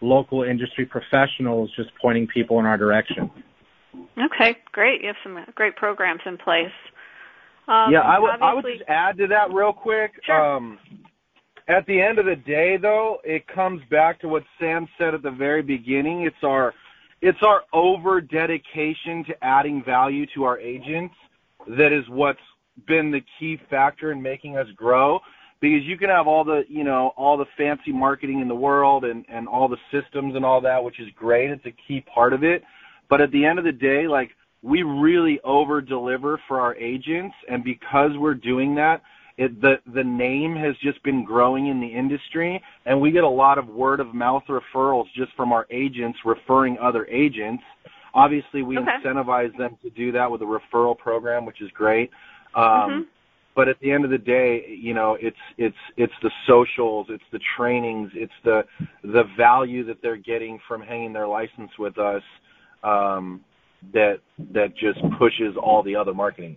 local 0.00 0.42
industry 0.42 0.84
professionals 0.84 1.70
just 1.76 1.90
pointing 2.00 2.26
people 2.26 2.58
in 2.58 2.66
our 2.66 2.76
direction. 2.76 3.30
Okay, 4.18 4.56
great. 4.72 5.00
You 5.00 5.08
have 5.08 5.16
some 5.22 5.38
great 5.54 5.76
programs 5.76 6.20
in 6.26 6.36
place. 6.36 6.72
Um, 7.68 7.92
yeah, 7.92 8.00
I 8.00 8.18
would 8.18 8.30
I 8.40 8.54
would 8.54 8.64
just 8.64 8.88
add 8.88 9.16
to 9.18 9.26
that 9.28 9.52
real 9.52 9.72
quick. 9.72 10.12
Sure. 10.24 10.56
Um, 10.56 10.78
at 11.68 11.84
the 11.86 12.00
end 12.00 12.18
of 12.18 12.26
the 12.26 12.36
day, 12.36 12.76
though, 12.80 13.18
it 13.24 13.46
comes 13.48 13.82
back 13.90 14.20
to 14.20 14.28
what 14.28 14.44
Sam 14.60 14.86
said 14.98 15.14
at 15.14 15.22
the 15.22 15.32
very 15.32 15.62
beginning. 15.62 16.22
It's 16.22 16.36
our 16.44 16.72
it's 17.22 17.38
our 17.42 17.62
over 17.72 18.20
dedication 18.20 19.24
to 19.26 19.34
adding 19.42 19.82
value 19.84 20.26
to 20.34 20.44
our 20.44 20.58
agents 20.58 21.14
that 21.78 21.92
is 21.92 22.04
what's 22.08 22.38
been 22.86 23.10
the 23.10 23.20
key 23.38 23.58
factor 23.70 24.12
in 24.12 24.20
making 24.20 24.56
us 24.56 24.66
grow. 24.76 25.18
Because 25.60 25.80
you 25.84 25.96
can 25.96 26.10
have 26.10 26.26
all 26.26 26.44
the 26.44 26.64
you 26.68 26.84
know 26.84 27.12
all 27.16 27.38
the 27.38 27.46
fancy 27.56 27.90
marketing 27.90 28.40
in 28.40 28.48
the 28.48 28.54
world 28.54 29.04
and 29.04 29.24
and 29.28 29.48
all 29.48 29.68
the 29.68 29.78
systems 29.90 30.36
and 30.36 30.44
all 30.44 30.60
that 30.60 30.84
which 30.84 31.00
is 31.00 31.08
great. 31.16 31.50
It's 31.50 31.64
a 31.64 31.74
key 31.88 32.04
part 32.14 32.34
of 32.34 32.44
it. 32.44 32.62
But 33.08 33.22
at 33.22 33.30
the 33.30 33.44
end 33.44 33.58
of 33.58 33.64
the 33.64 33.72
day 33.72 34.06
like 34.06 34.30
we 34.62 34.82
really 34.82 35.40
over 35.44 35.80
deliver 35.80 36.40
for 36.46 36.60
our 36.60 36.74
agents. 36.76 37.34
And 37.48 37.64
because 37.64 38.10
we're 38.18 38.34
doing 38.34 38.74
that 38.74 39.00
it, 39.38 39.60
the 39.60 39.76
the 39.92 40.04
name 40.04 40.56
has 40.56 40.74
just 40.82 41.02
been 41.02 41.24
growing 41.24 41.66
in 41.66 41.80
the 41.80 41.86
industry 41.86 42.62
and 42.84 43.00
we 43.00 43.10
get 43.10 43.24
a 43.24 43.28
lot 43.28 43.58
of 43.58 43.68
word 43.68 44.00
of 44.00 44.14
mouth 44.14 44.42
referrals 44.48 45.04
just 45.14 45.32
from 45.36 45.52
our 45.52 45.66
agents 45.70 46.18
referring 46.24 46.78
other 46.78 47.06
agents 47.06 47.62
obviously 48.14 48.62
we 48.62 48.78
okay. 48.78 48.86
incentivize 49.04 49.56
them 49.58 49.76
to 49.82 49.90
do 49.90 50.12
that 50.12 50.30
with 50.30 50.42
a 50.42 50.44
referral 50.44 50.96
program 50.96 51.44
which 51.44 51.60
is 51.60 51.70
great 51.72 52.10
um, 52.54 52.64
mm-hmm. 52.64 53.00
but 53.54 53.68
at 53.68 53.78
the 53.80 53.90
end 53.90 54.04
of 54.04 54.10
the 54.10 54.18
day 54.18 54.64
you 54.68 54.94
know 54.94 55.16
it's 55.20 55.36
it's 55.58 55.76
it's 55.96 56.14
the 56.22 56.30
socials 56.46 57.06
it's 57.10 57.24
the 57.32 57.40
trainings 57.56 58.10
it's 58.14 58.32
the 58.44 58.62
the 59.02 59.24
value 59.36 59.84
that 59.84 60.00
they're 60.02 60.16
getting 60.16 60.58
from 60.66 60.80
hanging 60.80 61.12
their 61.12 61.28
license 61.28 61.70
with 61.78 61.98
us 61.98 62.22
um, 62.82 63.44
that 63.92 64.16
that 64.52 64.76
just 64.76 65.00
pushes 65.18 65.56
all 65.60 65.82
the 65.82 65.96
other 65.96 66.14
marketing. 66.14 66.56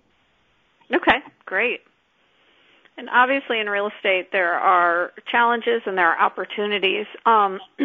Okay, 0.94 1.18
great. 1.46 1.82
And 3.00 3.08
obviously, 3.14 3.62
in 3.62 3.68
real 3.68 3.88
estate, 3.88 4.28
there 4.34 4.56
are 4.56 5.12
challenges 5.32 5.82
and 5.86 5.98
there 5.98 6.10
are 6.10 6.22
opportunities. 6.22 7.06
Um, 7.26 7.58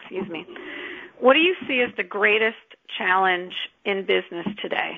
excuse 0.00 0.28
me. 0.28 0.44
What 1.20 1.34
do 1.34 1.38
you 1.38 1.54
see 1.68 1.80
as 1.80 1.94
the 1.96 2.02
greatest 2.02 2.56
challenge 2.98 3.52
in 3.84 4.00
business 4.00 4.44
today? 4.60 4.94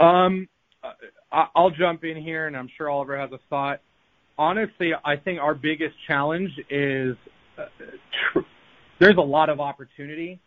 Um, 0.00 0.48
I'll 1.30 1.70
jump 1.70 2.02
in 2.02 2.16
here, 2.16 2.48
and 2.48 2.56
I'm 2.56 2.68
sure 2.76 2.90
Oliver 2.90 3.16
has 3.16 3.30
a 3.30 3.38
thought. 3.48 3.80
Honestly, 4.36 4.90
I 5.04 5.14
think 5.14 5.38
our 5.38 5.54
biggest 5.54 5.94
challenge 6.08 6.50
is 6.68 7.14
uh, 7.58 7.66
tr- 8.32 8.40
there's 8.98 9.18
a 9.18 9.20
lot 9.20 9.50
of 9.50 9.60
opportunity, 9.60 10.40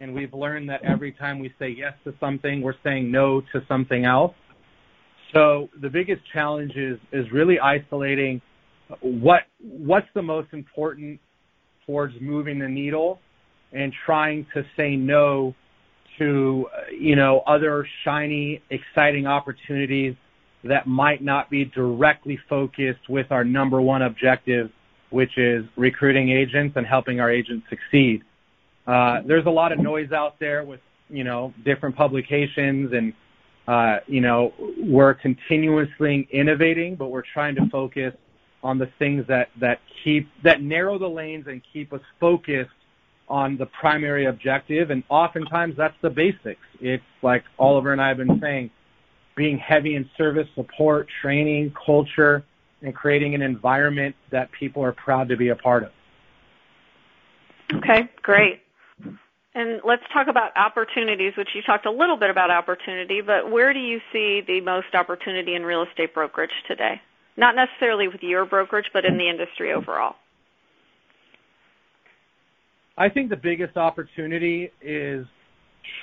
and 0.00 0.14
we've 0.14 0.32
learned 0.32 0.70
that 0.70 0.82
every 0.84 1.12
time 1.12 1.38
we 1.38 1.52
say 1.58 1.68
yes 1.68 1.92
to 2.04 2.14
something, 2.18 2.62
we're 2.62 2.72
saying 2.82 3.12
no 3.12 3.42
to 3.52 3.62
something 3.68 4.06
else. 4.06 4.32
So 5.32 5.68
the 5.80 5.88
biggest 5.88 6.22
challenge 6.32 6.72
is 6.76 6.98
is 7.12 7.30
really 7.32 7.58
isolating 7.58 8.40
what 9.00 9.42
what's 9.60 10.08
the 10.14 10.22
most 10.22 10.48
important 10.52 11.20
towards 11.86 12.14
moving 12.20 12.58
the 12.58 12.68
needle 12.68 13.20
and 13.72 13.92
trying 14.04 14.46
to 14.54 14.64
say 14.76 14.96
no 14.96 15.54
to 16.18 16.66
you 16.98 17.16
know 17.16 17.42
other 17.46 17.86
shiny 18.04 18.62
exciting 18.70 19.26
opportunities 19.26 20.14
that 20.64 20.86
might 20.86 21.22
not 21.22 21.48
be 21.48 21.64
directly 21.64 22.38
focused 22.48 23.08
with 23.08 23.26
our 23.30 23.44
number 23.44 23.80
one 23.80 24.02
objective 24.02 24.70
which 25.10 25.36
is 25.36 25.64
recruiting 25.76 26.30
agents 26.30 26.76
and 26.76 26.86
helping 26.86 27.18
our 27.20 27.30
agents 27.30 27.66
succeed. 27.68 28.22
Uh, 28.86 29.20
there's 29.26 29.46
a 29.46 29.50
lot 29.50 29.72
of 29.72 29.78
noise 29.78 30.12
out 30.12 30.38
there 30.40 30.64
with 30.64 30.80
you 31.08 31.24
know 31.24 31.52
different 31.64 31.96
publications 31.96 32.92
and 32.92 33.12
uh, 33.68 33.98
you 34.06 34.20
know 34.20 34.52
we're 34.78 35.14
continuously 35.14 36.28
innovating, 36.32 36.96
but 36.96 37.08
we're 37.08 37.22
trying 37.32 37.54
to 37.56 37.68
focus 37.70 38.14
on 38.62 38.78
the 38.78 38.90
things 38.98 39.26
that 39.28 39.48
that 39.60 39.80
keep 40.04 40.28
that 40.42 40.62
narrow 40.62 40.98
the 40.98 41.08
lanes 41.08 41.46
and 41.46 41.62
keep 41.72 41.92
us 41.92 42.00
focused 42.18 42.70
on 43.28 43.56
the 43.56 43.66
primary 43.66 44.26
objective. 44.26 44.90
And 44.90 45.04
oftentimes 45.08 45.76
that's 45.76 45.94
the 46.02 46.10
basics. 46.10 46.60
It's 46.80 47.04
like 47.22 47.44
Oliver 47.58 47.92
and 47.92 48.00
I 48.00 48.08
have 48.08 48.16
been 48.16 48.40
saying, 48.40 48.70
being 49.36 49.56
heavy 49.56 49.94
in 49.94 50.10
service, 50.18 50.48
support, 50.54 51.06
training, 51.22 51.72
culture, 51.86 52.44
and 52.82 52.94
creating 52.94 53.34
an 53.34 53.42
environment 53.42 54.16
that 54.30 54.50
people 54.52 54.82
are 54.82 54.92
proud 54.92 55.28
to 55.28 55.36
be 55.36 55.48
a 55.48 55.56
part 55.56 55.84
of. 55.84 55.92
Okay, 57.74 58.10
great. 58.20 58.62
And 59.54 59.80
let's 59.84 60.02
talk 60.12 60.28
about 60.28 60.56
opportunities, 60.56 61.32
which 61.36 61.48
you 61.54 61.62
talked 61.62 61.84
a 61.84 61.90
little 61.90 62.16
bit 62.16 62.30
about 62.30 62.50
opportunity, 62.50 63.20
but 63.20 63.50
where 63.50 63.72
do 63.72 63.80
you 63.80 63.98
see 64.12 64.42
the 64.46 64.60
most 64.60 64.94
opportunity 64.94 65.56
in 65.56 65.64
real 65.64 65.82
estate 65.82 66.14
brokerage 66.14 66.50
today? 66.68 67.00
Not 67.36 67.56
necessarily 67.56 68.06
with 68.06 68.22
your 68.22 68.44
brokerage, 68.44 68.86
but 68.92 69.04
in 69.04 69.18
the 69.18 69.28
industry 69.28 69.72
overall. 69.72 70.14
I 72.96 73.08
think 73.08 73.30
the 73.30 73.36
biggest 73.36 73.76
opportunity 73.76 74.70
is 74.80 75.26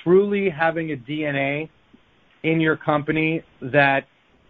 truly 0.02 0.50
having 0.50 0.92
a 0.92 0.96
DNA 0.96 1.70
in 2.42 2.60
your 2.60 2.76
company 2.76 3.42
that 3.62 4.06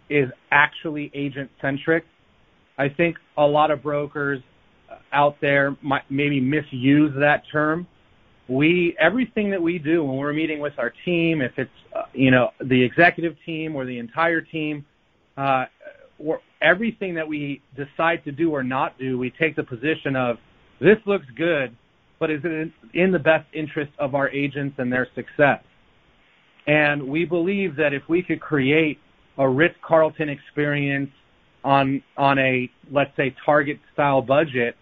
is 0.09 0.29
actually 0.51 1.11
agent 1.13 1.51
centric. 1.61 2.05
I 2.77 2.89
think 2.89 3.17
a 3.37 3.45
lot 3.45 3.71
of 3.71 3.83
brokers 3.83 4.41
out 5.13 5.37
there 5.41 5.77
might 5.81 6.09
maybe 6.09 6.41
misuse 6.41 7.13
that 7.19 7.43
term 7.51 7.87
we 8.49 8.95
everything 8.99 9.51
that 9.51 9.61
we 9.61 9.77
do 9.77 10.03
when 10.03 10.17
we're 10.17 10.33
meeting 10.33 10.59
with 10.59 10.73
our 10.77 10.91
team, 11.05 11.41
if 11.41 11.51
it's 11.57 11.69
uh, 11.95 12.03
you 12.13 12.31
know 12.31 12.49
the 12.59 12.81
executive 12.81 13.35
team 13.45 13.75
or 13.75 13.85
the 13.85 13.97
entire 13.97 14.41
team, 14.41 14.85
uh, 15.37 15.65
or 16.17 16.41
everything 16.61 17.13
that 17.15 17.27
we 17.27 17.61
decide 17.75 18.23
to 18.25 18.31
do 18.31 18.51
or 18.51 18.63
not 18.63 18.97
do, 18.97 19.17
we 19.17 19.31
take 19.39 19.55
the 19.55 19.63
position 19.63 20.15
of 20.15 20.37
this 20.81 20.97
looks 21.05 21.25
good, 21.37 21.75
but 22.19 22.31
is 22.31 22.41
it 22.43 22.71
in 22.93 23.11
the 23.11 23.19
best 23.19 23.45
interest 23.53 23.91
of 23.99 24.15
our 24.15 24.29
agents 24.29 24.75
and 24.79 24.91
their 24.91 25.07
success? 25.15 25.61
And 26.67 27.07
we 27.07 27.25
believe 27.25 27.75
that 27.77 27.93
if 27.93 28.03
we 28.09 28.23
could 28.23 28.41
create 28.41 28.99
a 29.37 29.47
Ritz 29.47 29.75
Carlton 29.81 30.29
experience 30.29 31.11
on 31.63 32.01
on 32.17 32.39
a 32.39 32.69
let's 32.91 33.15
say 33.15 33.35
target 33.45 33.79
style 33.93 34.21
budget 34.21 34.75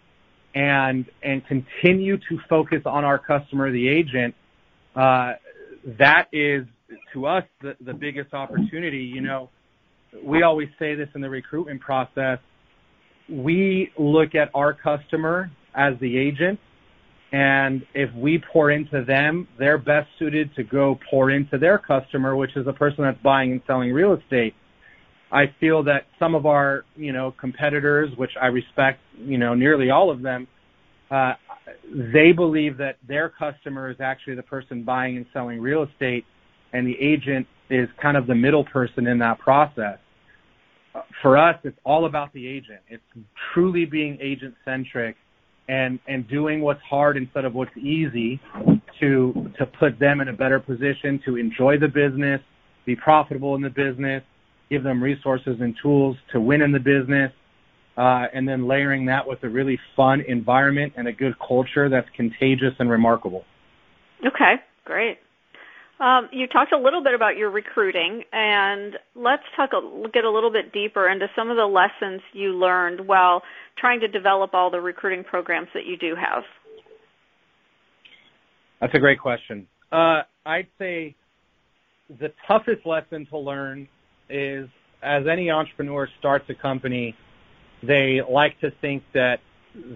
and 0.58 1.06
and 1.22 1.46
continue 1.46 2.18
to 2.18 2.40
focus 2.50 2.82
on 2.86 3.06
our 3.06 3.20
customer, 3.20 3.72
the 3.72 3.88
agent, 3.88 4.34
uh, 4.96 5.34
that 6.00 6.26
is 6.34 6.66
to 7.14 7.28
us 7.28 7.44
the, 7.62 7.76
the 7.82 7.94
biggest 7.94 8.34
opportunity. 8.34 9.04
You 9.04 9.22
know, 9.22 9.50
we 10.24 10.42
always 10.42 10.70
say 10.80 10.96
this 10.96 11.10
in 11.14 11.22
the 11.22 11.30
recruitment 11.30 11.80
process. 11.80 12.40
We 13.30 13.92
look 14.00 14.34
at 14.34 14.50
our 14.56 14.74
customer 14.74 15.52
as 15.76 15.94
the 16.02 16.18
agent. 16.18 16.60
And 17.32 17.86
if 17.94 18.12
we 18.16 18.42
pour 18.52 18.72
into 18.72 19.04
them, 19.04 19.48
they're 19.60 19.78
best 19.78 20.08
suited 20.18 20.56
to 20.56 20.64
go 20.64 20.98
pour 21.12 21.30
into 21.30 21.60
their 21.60 21.78
customer, 21.78 22.36
which 22.36 22.56
is 22.56 22.66
the 22.66 22.74
person 22.74 23.04
that's 23.04 23.22
buying 23.22 23.52
and 23.52 23.62
selling 23.68 23.94
real 23.94 24.14
estate. 24.14 24.56
I 25.32 25.46
feel 25.60 25.84
that 25.84 26.06
some 26.20 26.36
of 26.36 26.46
our, 26.46 26.86
you 26.96 27.12
know, 27.12 27.34
competitors, 27.40 28.10
which 28.18 28.32
I 28.42 28.48
respect, 28.48 29.00
you 29.18 29.38
know, 29.38 29.54
nearly 29.54 29.90
all 29.90 30.10
of 30.10 30.22
them, 30.22 30.48
uh, 31.12 31.34
they 32.14 32.32
believe 32.32 32.78
that 32.78 32.98
their 33.08 33.30
customer 33.30 33.90
is 33.90 33.98
actually 34.00 34.36
the 34.36 34.44
person 34.44 34.84
buying 34.84 35.18
and 35.18 35.26
selling 35.34 35.60
real 35.60 35.84
estate, 35.84 36.26
and 36.74 36.88
the 36.88 36.96
agent 37.00 37.46
is 37.70 37.90
kind 38.02 38.16
of 38.16 38.28
the 38.28 38.36
middle 38.36 38.64
person 38.66 39.08
in 39.08 39.20
that 39.20 39.40
process. 39.40 40.00
For 41.22 41.38
us, 41.38 41.56
it's 41.64 41.78
all 41.86 42.06
about 42.06 42.34
the 42.34 42.48
agent. 42.48 42.80
It's 42.88 43.04
truly 43.54 43.86
being 43.86 44.18
agent 44.22 44.56
centric 44.66 45.16
and 45.70 46.00
and 46.08 46.28
doing 46.28 46.62
what's 46.62 46.82
hard 46.82 47.18
instead 47.18 47.46
of 47.46 47.54
what's 47.54 47.76
easy 47.78 48.40
to 49.00 49.52
to 49.60 49.66
put 49.66 50.00
them 50.00 50.22
in 50.22 50.30
a 50.30 50.34
better 50.34 50.60
position 50.60 51.20
to 51.26 51.36
enjoy 51.36 51.78
the 51.78 51.88
business, 51.88 52.42
be 52.86 52.96
profitable 52.96 53.56
in 53.56 53.62
the 53.62 53.70
business, 53.70 54.24
give 54.70 54.84
them 54.84 55.02
resources 55.02 55.58
and 55.60 55.76
tools 55.82 56.18
to 56.34 56.40
win 56.40 56.62
in 56.62 56.72
the 56.72 56.80
business, 56.80 57.32
uh, 57.98 58.26
and 58.34 58.48
then 58.48 58.68
layering 58.68 59.06
that 59.06 59.28
with 59.28 59.44
a 59.44 59.50
really 59.50 59.80
fun 59.96 60.22
environment 60.28 60.94
and 60.98 61.08
a 61.08 61.14
good 61.14 61.34
culture 61.46 61.90
that's 61.90 62.08
contagious 62.16 62.74
and 62.80 62.90
remarkable. 62.90 63.44
Okay, 64.26 64.56
great. 64.86 65.18
Um, 66.00 66.30
you 66.32 66.46
talked 66.46 66.74
a 66.74 66.78
little 66.78 67.04
bit 67.04 67.16
about 67.16 67.38
your 67.38 67.50
recruiting, 67.50 68.24
and 68.32 68.94
let's 69.16 69.42
talk 69.56 69.72
a, 69.74 70.10
get 70.10 70.26
a 70.26 70.30
little 70.30 70.52
bit 70.52 70.72
deeper 70.72 71.10
into 71.10 71.28
some 71.36 71.50
of 71.50 71.58
the 71.58 71.66
lessons 71.66 72.22
you 72.34 72.50
learned 72.50 73.08
while 73.08 73.42
trying 73.80 74.00
to 74.02 74.08
develop 74.08 74.54
all 74.54 74.70
the 74.70 74.80
recruiting 74.80 75.24
programs 75.24 75.70
that 75.74 75.86
you 75.88 75.98
do 75.98 76.16
have. 76.16 76.44
That's 78.80 78.94
a 78.94 79.00
great 79.00 79.20
question. 79.20 79.66
Uh, 79.92 80.22
I'd 80.46 80.68
say 80.78 81.16
the 82.20 82.32
toughest 82.48 82.86
lesson 82.86 83.26
to 83.32 83.38
learn 83.38 83.88
is 84.30 84.70
as 85.02 85.28
any 85.28 85.50
entrepreneur 85.50 86.10
starts 86.20 86.50
a 86.50 86.54
company, 86.54 87.16
they 87.84 88.22
like 88.28 88.60
to 88.62 88.72
think 88.82 89.04
that 89.14 89.40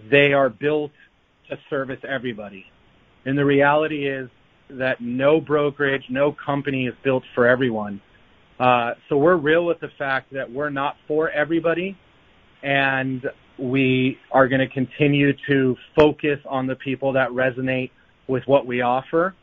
they 0.10 0.34
are 0.34 0.50
built 0.50 0.92
to 1.50 1.58
service 1.70 2.00
everybody. 2.08 2.66
And 3.26 3.38
the 3.38 3.46
reality 3.46 4.08
is 4.08 4.30
that 4.70 5.02
no 5.02 5.42
brokerage, 5.42 6.04
no 6.10 6.32
company 6.32 6.88
is 6.88 6.94
built 7.04 7.24
for 7.36 7.48
everyone. 7.48 8.02
Uh, 8.60 8.94
so 9.10 9.18
we're 9.18 9.36
real 9.36 9.66
with 9.66 9.80
the 9.80 9.90
fact 9.98 10.32
that 10.34 10.50
we're 10.52 10.70
not 10.70 10.96
for 11.08 11.30
everybody, 11.32 11.98
and 12.62 13.26
we 13.58 14.18
are 14.32 14.48
going 14.48 14.62
to 14.62 14.68
continue 14.68 15.34
to 15.48 15.76
focus 15.96 16.40
on 16.48 16.68
the 16.68 16.76
people 16.76 17.14
that 17.14 17.30
resonate 17.30 17.92
with 18.28 18.44
what 18.46 18.66
we 18.66 18.82
offer. 18.82 19.36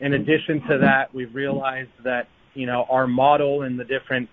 In 0.00 0.14
addition 0.14 0.60
to 0.68 0.78
that, 0.78 1.14
we've 1.14 1.34
realized 1.34 1.90
that 2.04 2.28
you 2.54 2.66
know 2.66 2.86
our 2.90 3.06
model 3.06 3.62
and 3.62 3.78
the 3.78 3.84
different 3.84 4.28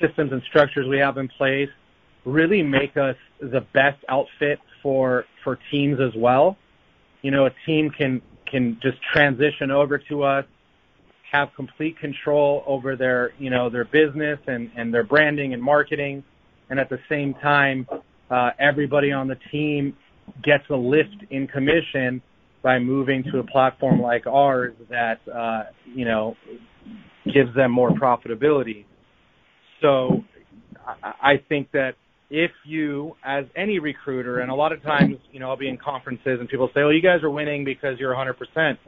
systems 0.00 0.32
and 0.32 0.42
structures 0.48 0.86
we 0.88 0.98
have 0.98 1.18
in 1.18 1.28
place 1.28 1.68
really 2.24 2.62
make 2.62 2.96
us 2.96 3.16
the 3.40 3.60
best 3.72 4.02
outfit 4.08 4.58
for 4.82 5.24
for 5.42 5.58
teams 5.70 5.98
as 6.00 6.12
well. 6.16 6.56
You 7.22 7.30
know, 7.30 7.46
a 7.46 7.50
team 7.66 7.90
can 7.90 8.22
can 8.50 8.78
just 8.82 8.98
transition 9.12 9.70
over 9.70 9.98
to 9.98 10.22
us, 10.24 10.44
have 11.30 11.50
complete 11.54 11.98
control 11.98 12.64
over 12.66 12.96
their, 12.96 13.32
you 13.38 13.50
know, 13.50 13.70
their 13.70 13.84
business 13.84 14.38
and, 14.46 14.70
and 14.76 14.92
their 14.92 15.04
branding 15.04 15.54
and 15.54 15.62
marketing. 15.62 16.24
And 16.68 16.80
at 16.80 16.88
the 16.88 16.98
same 17.08 17.34
time, 17.34 17.86
uh, 18.30 18.50
everybody 18.58 19.12
on 19.12 19.28
the 19.28 19.36
team 19.52 19.96
gets 20.42 20.64
a 20.70 20.74
lift 20.76 21.24
in 21.30 21.46
commission 21.46 22.20
by 22.62 22.78
moving 22.78 23.22
to 23.32 23.38
a 23.38 23.44
platform 23.44 24.00
like 24.00 24.26
ours 24.26 24.74
that, 24.88 25.20
uh, 25.32 25.64
you 25.86 26.04
know, 26.04 26.36
gives 27.24 27.54
them 27.54 27.70
more 27.70 27.90
profitability. 27.90 28.84
So 29.80 30.24
I 31.02 31.42
think 31.48 31.70
that 31.72 31.94
if 32.30 32.52
you, 32.64 33.16
as 33.24 33.44
any 33.56 33.78
recruiter, 33.78 34.40
and 34.40 34.50
a 34.50 34.54
lot 34.54 34.72
of 34.72 34.82
times, 34.82 35.16
you 35.32 35.40
know, 35.40 35.48
I'll 35.50 35.56
be 35.56 35.68
in 35.68 35.76
conferences 35.76 36.38
and 36.38 36.48
people 36.48 36.68
say, 36.74 36.82
"Well, 36.82 36.92
you 36.92 37.02
guys 37.02 37.22
are 37.22 37.30
winning 37.30 37.64
because 37.64 37.98
you're 37.98 38.12
100%." 38.12 38.78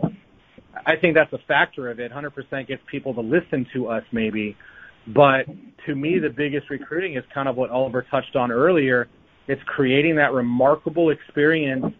I 0.86 0.96
think 0.96 1.14
that's 1.14 1.32
a 1.32 1.38
factor 1.48 1.90
of 1.90 2.00
it. 2.00 2.10
100% 2.12 2.66
gets 2.66 2.82
people 2.86 3.12
to 3.14 3.20
listen 3.20 3.66
to 3.74 3.88
us, 3.88 4.04
maybe, 4.12 4.56
but 5.08 5.46
to 5.86 5.94
me, 5.94 6.18
the 6.18 6.30
biggest 6.30 6.70
recruiting 6.70 7.16
is 7.16 7.24
kind 7.34 7.48
of 7.48 7.56
what 7.56 7.70
Oliver 7.70 8.02
touched 8.10 8.36
on 8.36 8.52
earlier. 8.52 9.08
It's 9.48 9.62
creating 9.64 10.16
that 10.16 10.32
remarkable 10.32 11.10
experience 11.10 11.94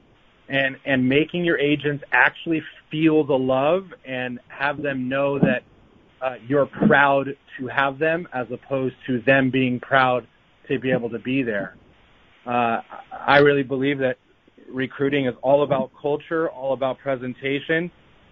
and 0.48 0.76
and 0.84 1.08
making 1.08 1.44
your 1.44 1.58
agents 1.58 2.04
actually 2.12 2.62
feel 2.90 3.24
the 3.24 3.38
love 3.38 3.92
and 4.04 4.38
have 4.48 4.80
them 4.82 5.08
know 5.08 5.38
that 5.38 5.62
uh, 6.22 6.34
you're 6.46 6.66
proud 6.66 7.36
to 7.58 7.66
have 7.66 7.98
them, 7.98 8.28
as 8.32 8.46
opposed 8.50 8.94
to 9.06 9.20
them 9.22 9.50
being 9.50 9.80
proud 9.80 10.26
to 10.68 10.78
be 10.78 10.90
able 10.90 11.10
to 11.10 11.18
be 11.18 11.42
there. 11.42 11.76
Uh, 12.46 12.80
I 13.26 13.38
really 13.38 13.62
believe 13.62 13.98
that 13.98 14.16
recruiting 14.70 15.26
is 15.26 15.34
all 15.42 15.64
about 15.64 15.90
culture, 16.00 16.48
all 16.48 16.72
about 16.72 16.98
presentation, 16.98 17.90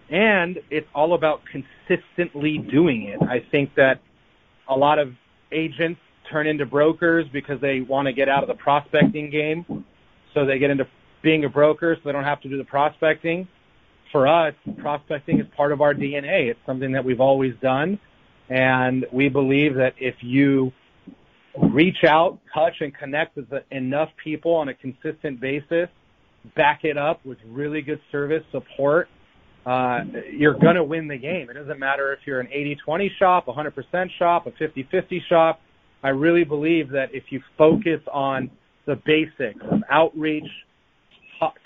and 0.09 0.57
it's 0.69 0.87
all 0.95 1.13
about 1.13 1.41
consistently 1.45 2.57
doing 2.57 3.03
it. 3.03 3.21
I 3.21 3.45
think 3.51 3.75
that 3.75 4.01
a 4.69 4.75
lot 4.75 4.97
of 4.97 5.13
agents 5.51 5.99
turn 6.29 6.47
into 6.47 6.65
brokers 6.65 7.25
because 7.31 7.59
they 7.61 7.81
want 7.81 8.05
to 8.07 8.13
get 8.13 8.29
out 8.29 8.41
of 8.41 8.47
the 8.47 8.55
prospecting 8.55 9.29
game. 9.29 9.85
So 10.33 10.45
they 10.45 10.59
get 10.59 10.69
into 10.69 10.87
being 11.21 11.43
a 11.43 11.49
broker 11.49 11.95
so 11.95 12.01
they 12.05 12.13
don't 12.13 12.23
have 12.23 12.41
to 12.41 12.49
do 12.49 12.57
the 12.57 12.63
prospecting. 12.63 13.47
For 14.11 14.27
us, 14.27 14.53
prospecting 14.77 15.39
is 15.39 15.47
part 15.55 15.71
of 15.71 15.81
our 15.81 15.93
DNA. 15.93 16.49
It's 16.49 16.59
something 16.65 16.91
that 16.93 17.05
we've 17.05 17.21
always 17.21 17.53
done. 17.61 17.99
And 18.49 19.05
we 19.11 19.29
believe 19.29 19.75
that 19.75 19.93
if 19.97 20.15
you 20.21 20.73
reach 21.57 22.03
out, 22.03 22.39
touch, 22.53 22.81
and 22.81 22.93
connect 22.93 23.37
with 23.37 23.47
enough 23.71 24.09
people 24.21 24.53
on 24.55 24.69
a 24.69 24.73
consistent 24.73 25.39
basis, 25.39 25.87
back 26.55 26.83
it 26.83 26.97
up 26.97 27.25
with 27.25 27.37
really 27.47 27.81
good 27.81 28.01
service 28.11 28.43
support, 28.51 29.07
uh, 29.65 29.99
you're 30.31 30.55
going 30.55 30.75
to 30.75 30.83
win 30.83 31.07
the 31.07 31.17
game. 31.17 31.49
It 31.49 31.53
doesn't 31.53 31.79
matter 31.79 32.11
if 32.13 32.19
you're 32.25 32.39
an 32.39 32.47
80-20 32.47 33.09
shop, 33.17 33.45
100% 33.45 34.09
shop, 34.17 34.47
a 34.47 34.51
50-50 34.51 35.21
shop. 35.29 35.61
I 36.03 36.09
really 36.09 36.43
believe 36.43 36.89
that 36.89 37.13
if 37.13 37.25
you 37.29 37.41
focus 37.57 38.01
on 38.11 38.49
the 38.85 38.95
basics 38.95 39.63
of 39.69 39.83
outreach, 39.89 40.49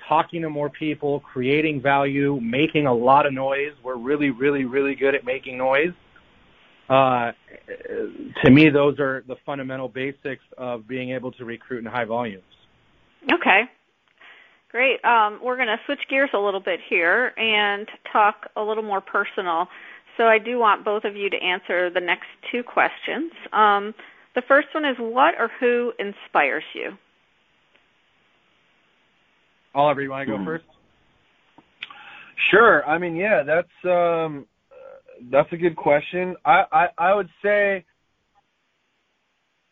talking 0.07 0.41
to 0.41 0.49
more 0.49 0.69
people, 0.69 1.19
creating 1.19 1.81
value, 1.81 2.39
making 2.41 2.87
a 2.87 2.93
lot 2.93 3.25
of 3.25 3.33
noise. 3.33 3.73
We're 3.83 3.97
really, 3.97 4.29
really, 4.29 4.65
really 4.65 4.95
good 4.95 5.15
at 5.15 5.25
making 5.25 5.57
noise. 5.57 5.93
Uh, 6.89 7.31
to 8.43 8.51
me, 8.51 8.69
those 8.69 8.99
are 8.99 9.23
the 9.27 9.35
fundamental 9.45 9.89
basics 9.89 10.43
of 10.57 10.87
being 10.87 11.11
able 11.11 11.31
to 11.33 11.45
recruit 11.45 11.79
in 11.79 11.85
high 11.85 12.05
volumes. 12.05 12.43
Okay, 13.33 13.63
great. 14.69 15.03
Um, 15.03 15.39
we're 15.43 15.55
going 15.55 15.67
to 15.67 15.79
switch 15.85 16.01
gears 16.09 16.29
a 16.33 16.37
little 16.37 16.59
bit 16.59 16.79
here 16.87 17.33
and 17.37 17.87
talk 18.11 18.51
a 18.55 18.61
little 18.61 18.83
more 18.83 19.01
personal. 19.01 19.67
So 20.17 20.25
I 20.25 20.37
do 20.37 20.59
want 20.59 20.85
both 20.85 21.03
of 21.03 21.15
you 21.15 21.29
to 21.29 21.37
answer 21.37 21.89
the 21.89 21.99
next 21.99 22.27
two 22.51 22.63
questions. 22.63 23.31
Um, 23.51 23.95
the 24.35 24.43
first 24.47 24.67
one 24.73 24.85
is 24.85 24.95
what 24.99 25.33
or 25.39 25.49
who 25.59 25.91
inspires 25.97 26.63
you? 26.73 26.97
Oliver, 29.75 30.01
you 30.01 30.09
want 30.09 30.27
to 30.27 30.37
go 30.37 30.43
first? 30.43 30.65
Sure. 32.51 32.85
I 32.85 32.97
mean, 32.97 33.15
yeah, 33.15 33.43
that's 33.45 33.91
um, 33.91 34.45
that's 35.31 35.51
a 35.51 35.57
good 35.57 35.75
question. 35.75 36.35
I, 36.45 36.63
I 36.71 36.85
I 36.97 37.15
would 37.15 37.29
say 37.43 37.85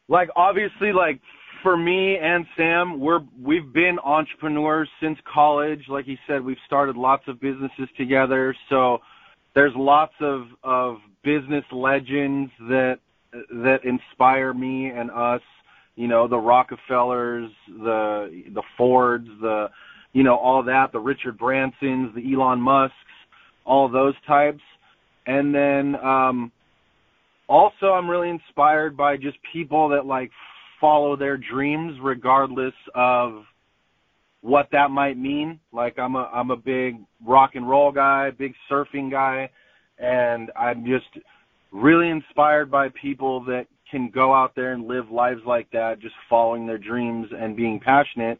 like 0.10 0.30
obviously 0.36 0.92
like 0.94 1.20
for 1.64 1.78
me 1.78 2.18
and 2.22 2.46
Sam, 2.58 3.00
we're 3.00 3.22
we've 3.42 3.74
been 3.74 3.98
entrepreneurs 4.04 4.90
since 5.02 5.18
college. 5.34 5.82
Like 5.88 6.06
he 6.06 6.18
said, 6.28 6.44
we've 6.44 6.58
started 6.66 6.98
lots 6.98 7.24
of 7.28 7.40
businesses 7.40 7.88
together. 7.98 8.56
So 8.70 9.00
there's 9.56 9.74
lots 9.76 10.14
of 10.22 10.44
of 10.64 10.98
business 11.24 11.64
legends 11.72 12.52
that 12.60 13.00
that 13.32 13.80
inspire 13.84 14.54
me 14.54 14.90
and 14.90 15.10
us. 15.10 15.42
You 15.96 16.08
know, 16.08 16.28
the 16.28 16.38
Rockefellers, 16.38 17.52
the 17.68 18.44
the 18.54 18.64
Fords, 18.78 19.28
the 19.42 19.68
you 20.14 20.24
know 20.24 20.38
all 20.38 20.64
that, 20.64 20.92
the 20.92 21.00
Richard 21.00 21.38
Bransons, 21.38 22.14
the 22.16 22.34
Elon 22.34 22.60
Musks, 22.60 22.94
all 23.66 23.90
those 23.90 24.16
types. 24.26 24.62
And 25.26 25.54
then 25.54 25.96
um 25.96 26.52
also 27.48 27.88
I'm 27.88 28.10
really 28.10 28.30
inspired 28.30 28.96
by 28.96 29.18
just 29.18 29.38
people 29.52 29.90
that 29.90 30.06
like 30.06 30.32
follow 30.80 31.16
their 31.16 31.38
dreams 31.38 31.98
regardless 32.02 32.74
of 32.96 33.44
what 34.42 34.68
that 34.72 34.92
might 34.92 35.18
mean. 35.18 35.60
Like 35.72 35.98
I'm 35.98 36.16
a 36.16 36.30
I'm 36.34 36.52
a 36.52 36.58
big 36.58 36.98
rock 37.26 37.52
and 37.56 37.68
roll 37.68 37.92
guy, 37.92 38.30
big 38.32 38.54
surfing 38.70 39.10
guy, 39.10 39.50
and 39.98 40.52
I'm 40.56 40.86
just 40.86 41.24
really 41.72 42.10
inspired 42.10 42.70
by 42.70 42.90
people 43.02 43.44
that 43.46 43.66
can 43.90 44.10
go 44.10 44.34
out 44.34 44.54
there 44.56 44.74
and 44.74 44.88
live 44.88 45.10
lives 45.10 45.42
like 45.46 45.70
that, 45.72 46.00
just 46.02 46.16
following 46.30 46.68
their 46.68 46.78
dreams 46.78 47.28
and 47.38 47.56
being 47.56 47.80
passionate. 47.80 48.38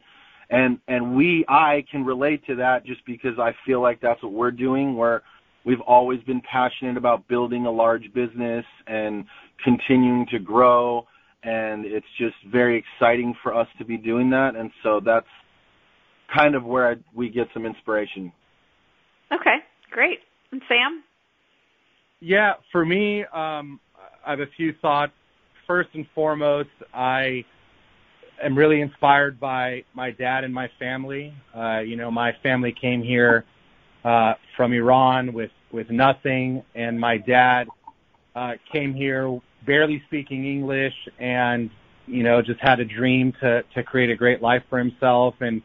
And 0.50 0.78
and 0.88 1.16
we 1.16 1.44
I 1.48 1.84
can 1.90 2.04
relate 2.04 2.44
to 2.46 2.56
that 2.56 2.84
just 2.84 3.04
because 3.06 3.38
I 3.38 3.52
feel 3.66 3.80
like 3.80 4.00
that's 4.00 4.22
what 4.22 4.32
we're 4.32 4.50
doing. 4.50 4.96
Where 4.96 5.22
we've 5.64 5.80
always 5.80 6.20
been 6.22 6.42
passionate 6.50 6.96
about 6.96 7.26
building 7.28 7.66
a 7.66 7.70
large 7.70 8.12
business 8.14 8.64
and 8.86 9.24
continuing 9.62 10.26
to 10.30 10.38
grow, 10.38 11.06
and 11.42 11.84
it's 11.84 12.06
just 12.18 12.36
very 12.50 12.78
exciting 12.78 13.34
for 13.42 13.54
us 13.54 13.68
to 13.78 13.84
be 13.84 13.96
doing 13.96 14.30
that. 14.30 14.56
And 14.56 14.70
so 14.82 15.00
that's 15.04 15.26
kind 16.34 16.54
of 16.54 16.64
where 16.64 16.90
I, 16.90 16.94
we 17.14 17.28
get 17.28 17.48
some 17.54 17.64
inspiration. 17.66 18.32
Okay, 19.32 19.56
great. 19.90 20.18
And 20.52 20.60
Sam? 20.68 21.02
Yeah, 22.20 22.54
for 22.72 22.84
me, 22.84 23.24
um, 23.32 23.80
I 24.26 24.30
have 24.30 24.40
a 24.40 24.46
few 24.56 24.74
thoughts. 24.80 25.12
First 25.66 25.88
and 25.94 26.06
foremost, 26.14 26.68
I 26.92 27.44
am 28.42 28.56
really 28.56 28.80
inspired 28.80 29.38
by 29.38 29.84
my 29.94 30.10
dad 30.10 30.44
and 30.44 30.52
my 30.52 30.70
family. 30.78 31.34
Uh, 31.56 31.78
you 31.78 31.96
know, 31.96 32.10
my 32.10 32.32
family 32.42 32.72
came 32.72 33.02
here 33.02 33.44
uh, 34.04 34.34
from 34.56 34.72
Iran 34.72 35.32
with 35.32 35.50
with 35.72 35.90
nothing, 35.90 36.62
and 36.74 36.98
my 36.98 37.18
dad 37.18 37.68
uh, 38.36 38.52
came 38.70 38.94
here 38.94 39.40
barely 39.66 40.02
speaking 40.06 40.46
English, 40.46 40.94
and 41.18 41.70
you 42.06 42.22
know, 42.22 42.42
just 42.42 42.60
had 42.60 42.80
a 42.80 42.84
dream 42.84 43.32
to 43.40 43.62
to 43.74 43.82
create 43.82 44.10
a 44.10 44.16
great 44.16 44.42
life 44.42 44.62
for 44.68 44.78
himself. 44.78 45.34
And 45.40 45.62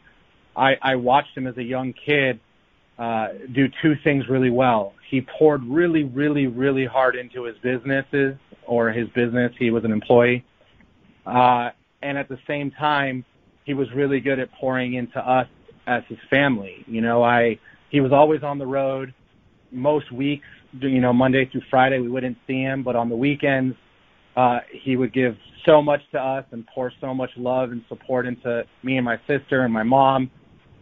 I, 0.56 0.76
I 0.82 0.96
watched 0.96 1.36
him 1.36 1.46
as 1.46 1.56
a 1.56 1.62
young 1.62 1.92
kid 1.92 2.40
uh, 2.98 3.28
do 3.52 3.68
two 3.82 3.94
things 4.04 4.28
really 4.28 4.50
well. 4.50 4.94
He 5.08 5.22
poured 5.22 5.64
really, 5.64 6.04
really, 6.04 6.46
really 6.46 6.84
hard 6.84 7.16
into 7.16 7.44
his 7.44 7.56
businesses 7.58 8.36
or 8.66 8.90
his 8.90 9.08
business. 9.10 9.52
He 9.58 9.70
was 9.70 9.84
an 9.84 9.92
employee. 9.92 10.44
Uh, 11.26 11.70
and 12.02 12.18
at 12.18 12.28
the 12.28 12.38
same 12.46 12.70
time, 12.70 13.24
he 13.64 13.74
was 13.74 13.88
really 13.94 14.20
good 14.20 14.38
at 14.38 14.50
pouring 14.52 14.94
into 14.94 15.18
us 15.18 15.46
as 15.86 16.02
his 16.08 16.18
family. 16.28 16.84
You 16.86 17.00
know, 17.00 17.22
I, 17.22 17.58
he 17.90 18.00
was 18.00 18.12
always 18.12 18.42
on 18.42 18.58
the 18.58 18.66
road 18.66 19.14
most 19.70 20.10
weeks, 20.12 20.46
you 20.80 21.00
know, 21.00 21.12
Monday 21.12 21.48
through 21.50 21.62
Friday, 21.70 21.98
we 21.98 22.08
wouldn't 22.08 22.36
see 22.46 22.60
him, 22.60 22.82
but 22.82 22.96
on 22.96 23.08
the 23.08 23.16
weekends, 23.16 23.76
uh, 24.36 24.60
he 24.72 24.96
would 24.96 25.12
give 25.12 25.36
so 25.66 25.82
much 25.82 26.00
to 26.12 26.18
us 26.18 26.44
and 26.52 26.66
pour 26.74 26.92
so 27.00 27.12
much 27.12 27.30
love 27.36 27.70
and 27.70 27.82
support 27.88 28.26
into 28.26 28.64
me 28.82 28.96
and 28.96 29.04
my 29.04 29.16
sister 29.26 29.62
and 29.62 29.72
my 29.72 29.82
mom 29.82 30.30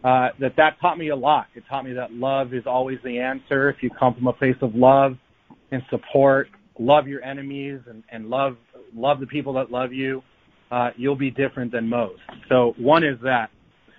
uh, 0.04 0.28
that 0.38 0.54
that 0.56 0.76
taught 0.80 0.98
me 0.98 1.08
a 1.08 1.16
lot. 1.16 1.46
It 1.54 1.64
taught 1.68 1.84
me 1.84 1.92
that 1.94 2.12
love 2.12 2.54
is 2.54 2.64
always 2.66 2.98
the 3.02 3.18
answer. 3.18 3.68
If 3.68 3.82
you 3.82 3.90
come 3.90 4.14
from 4.14 4.26
a 4.26 4.32
place 4.32 4.56
of 4.62 4.74
love 4.74 5.16
and 5.72 5.82
support, 5.90 6.48
love 6.78 7.08
your 7.08 7.22
enemies 7.24 7.80
and, 7.88 8.04
and 8.12 8.30
love 8.30 8.56
love 8.94 9.20
the 9.20 9.26
people 9.26 9.52
that 9.54 9.70
love 9.70 9.92
you, 9.92 10.22
uh, 10.70 10.90
you'll 10.96 11.16
be 11.16 11.30
different 11.30 11.72
than 11.72 11.88
most. 11.88 12.20
So 12.48 12.74
one 12.76 13.04
is 13.04 13.18
that. 13.22 13.50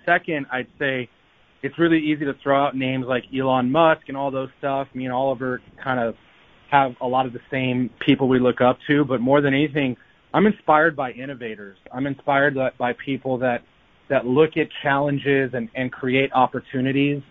Second, 0.06 0.46
I'd 0.52 0.68
say 0.78 1.08
it's 1.62 1.78
really 1.78 1.98
easy 1.98 2.24
to 2.24 2.34
throw 2.42 2.64
out 2.64 2.76
names 2.76 3.06
like 3.06 3.24
Elon 3.36 3.70
Musk 3.70 4.02
and 4.08 4.16
all 4.16 4.30
those 4.30 4.48
stuff. 4.58 4.88
Me 4.94 5.04
and 5.04 5.12
Oliver 5.12 5.60
kind 5.82 6.00
of 6.00 6.14
have 6.70 6.94
a 7.00 7.06
lot 7.06 7.26
of 7.26 7.32
the 7.32 7.40
same 7.50 7.90
people 8.04 8.28
we 8.28 8.38
look 8.38 8.60
up 8.60 8.78
to, 8.88 9.04
but 9.04 9.20
more 9.20 9.40
than 9.40 9.52
anything, 9.52 9.96
I'm 10.32 10.46
inspired 10.46 10.94
by 10.94 11.10
innovators. 11.12 11.76
I'm 11.92 12.06
inspired 12.06 12.56
by 12.78 12.92
people 13.04 13.38
that 13.38 13.62
that 14.08 14.26
look 14.26 14.56
at 14.56 14.66
challenges 14.82 15.52
and, 15.54 15.68
and 15.74 15.92
create 15.92 16.32
opportunities. 16.32 17.22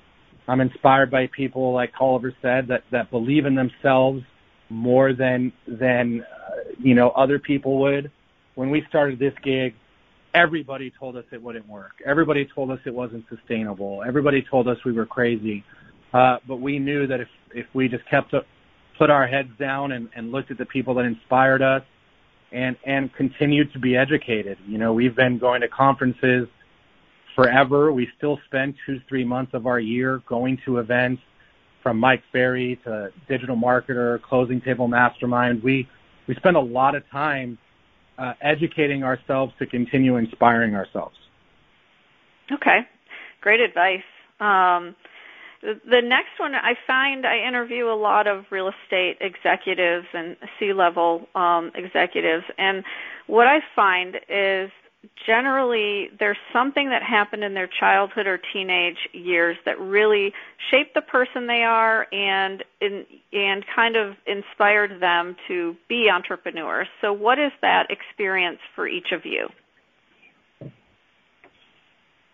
I'm 0.47 0.62
inspired 0.62 1.12
by 1.12 1.28
people 1.28 1.73
like 1.73 1.91
Oliver 1.99 2.34
said 2.41 2.67
that 2.69 2.84
that 2.91 3.12
believe 3.12 3.45
in 3.45 3.56
themselves 3.56 4.23
more 4.69 5.13
than 5.13 5.54
than 5.67 6.23
uh, 6.23 6.71
you 6.80 6.95
know 6.95 7.10
other 7.10 7.39
people 7.39 7.80
would. 7.80 8.12
When 8.60 8.72
we 8.72 8.84
started 8.89 9.19
this 9.19 9.34
gig, 9.41 9.74
everybody 10.34 10.91
told 11.00 11.15
us 11.15 11.24
it 11.32 11.41
wouldn't 11.41 11.65
work. 11.69 11.93
Everybody 12.06 12.43
told 12.43 12.72
us 12.72 12.80
it 12.86 12.93
wasn't 12.93 13.24
sustainable. 13.30 14.04
Everybody 14.06 14.41
told 14.41 14.67
us 14.67 14.76
we 14.84 14.91
were 14.91 15.06
crazy. 15.06 15.63
Uh, 16.12 16.39
but 16.45 16.58
we 16.58 16.78
knew 16.78 17.08
that 17.08 17.22
if 17.22 17.30
if 17.56 17.67
we 17.74 17.88
just 17.88 18.06
kept 18.10 18.32
to, 18.32 18.43
put 18.98 19.10
our 19.10 19.26
heads 19.26 19.48
down 19.58 19.93
and, 19.93 20.10
and 20.13 20.34
looked 20.34 20.52
at 20.52 20.58
the 20.58 20.65
people 20.65 20.93
that 20.95 21.06
inspired 21.06 21.62
us 21.62 21.84
and 22.52 22.76
and 22.86 23.13
continued 23.13 23.72
to 23.72 23.80
be 23.80 23.95
educated. 23.95 24.58
You 24.67 24.78
know, 24.78 24.91
we've 24.91 25.15
been 25.15 25.38
going 25.38 25.62
to 25.62 25.69
conferences 25.69 26.50
forever. 27.38 27.93
We 27.93 28.10
still 28.17 28.41
spend 28.45 28.76
two, 28.86 29.00
three 29.08 29.24
months 29.24 29.54
of 29.54 29.67
our 29.67 29.80
year 29.80 30.22
going 30.28 30.60
to 30.65 30.80
events 30.80 31.22
from 31.82 31.98
Mike 31.98 32.24
Ferry 32.34 32.78
to 32.84 33.13
Digital 33.30 33.56
Marketer, 33.56 34.22
Closing 34.22 34.60
Table 34.60 34.89
Mastermind. 34.89 35.63
We 35.63 35.88
we 36.28 36.36
spend 36.36 36.58
a 36.58 36.65
lot 36.80 36.95
of 36.95 37.10
time 37.10 37.58
uh, 38.19 38.34
educating 38.41 39.03
ourselves 39.03 39.53
to 39.60 39.65
continue 39.65 40.17
inspiring 40.17 40.75
ourselves. 40.75 41.15
Okay, 42.51 42.79
great 43.41 43.60
advice. 43.60 44.03
Um, 44.39 44.95
the, 45.62 46.01
next 46.01 46.39
one, 46.39 46.55
I 46.55 46.73
find 46.88 47.25
I 47.25 47.47
interview 47.47 47.86
a 47.88 47.95
lot 47.95 48.27
of 48.27 48.45
real 48.49 48.69
estate 48.69 49.17
executives 49.19 50.08
and 50.13 50.38
C-level 50.60 51.27
um, 51.36 51.71
executives, 51.75 52.45
and 52.58 52.84
what 53.27 53.47
I 53.47 53.60
find 53.75 54.15
is 54.29 54.71
generally 55.25 56.09
there's 56.19 56.38
something 56.51 56.89
that 56.89 57.01
happened 57.01 57.43
in 57.43 57.53
their 57.53 57.69
childhood 57.79 58.27
or 58.27 58.39
teenage 58.51 58.97
years 59.13 59.57
that 59.65 59.79
really 59.79 60.33
shaped 60.71 60.93
the 60.93 61.01
person 61.01 61.47
they 61.47 61.63
are 61.63 62.07
and 62.12 62.63
in, 62.81 63.05
and 63.31 63.63
kind 63.75 63.95
of 63.95 64.15
inspired 64.27 65.01
them 65.01 65.35
to 65.47 65.75
be 65.88 66.09
entrepreneurs. 66.13 66.88
So 67.01 67.13
what 67.13 67.39
is 67.39 67.51
that 67.62 67.88
experience 67.89 68.59
for 68.75 68.88
each 68.88 69.12
of 69.13 69.21
you? 69.25 69.47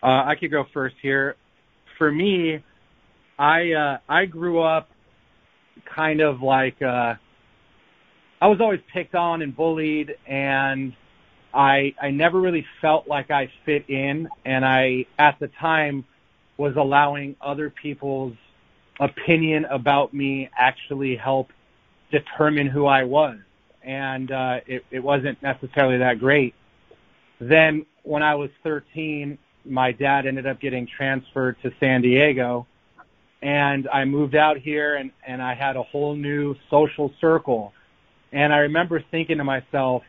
Uh, 0.01 0.23
I 0.25 0.35
could 0.39 0.51
go 0.51 0.65
first 0.73 0.95
here. 1.01 1.35
For 1.97 2.11
me, 2.11 2.63
I 3.39 3.71
uh, 3.71 3.97
I 4.09 4.25
grew 4.25 4.61
up 4.61 4.89
kind 5.95 6.21
of 6.21 6.41
like 6.41 6.81
uh, 6.81 7.15
I 8.41 8.47
was 8.47 8.59
always 8.59 8.81
picked 8.93 9.15
on 9.15 9.41
and 9.41 9.55
bullied 9.55 10.11
and 10.27 10.93
I 11.55 11.95
I 12.01 12.11
never 12.11 12.39
really 12.39 12.65
felt 12.81 13.07
like 13.07 13.31
I 13.31 13.49
fit 13.65 13.89
in, 13.89 14.27
and 14.43 14.65
I 14.65 15.05
at 15.17 15.39
the 15.39 15.47
time 15.47 16.03
was 16.57 16.75
allowing 16.75 17.35
other 17.41 17.69
people's 17.69 18.35
opinion 18.99 19.65
about 19.65 20.13
me 20.13 20.49
actually 20.57 21.15
help 21.15 21.49
determine 22.11 22.67
who 22.67 22.85
I 22.85 23.03
was, 23.03 23.37
and 23.83 24.31
uh, 24.31 24.59
it, 24.67 24.85
it 24.91 24.99
wasn't 24.99 25.41
necessarily 25.41 25.97
that 25.99 26.19
great. 26.19 26.53
Then 27.39 27.85
when 28.03 28.21
I 28.21 28.35
was 28.35 28.49
13, 28.63 29.37
my 29.65 29.91
dad 29.93 30.25
ended 30.25 30.45
up 30.45 30.59
getting 30.59 30.87
transferred 30.87 31.55
to 31.63 31.71
San 31.79 32.01
Diego, 32.01 32.67
and 33.41 33.87
I 33.87 34.03
moved 34.03 34.35
out 34.35 34.57
here, 34.57 34.95
and 34.95 35.11
and 35.25 35.41
I 35.41 35.55
had 35.55 35.77
a 35.77 35.83
whole 35.83 36.15
new 36.15 36.55
social 36.69 37.13
circle, 37.21 37.71
and 38.33 38.53
I 38.53 38.57
remember 38.57 39.01
thinking 39.09 39.37
to 39.37 39.45
myself 39.45 40.03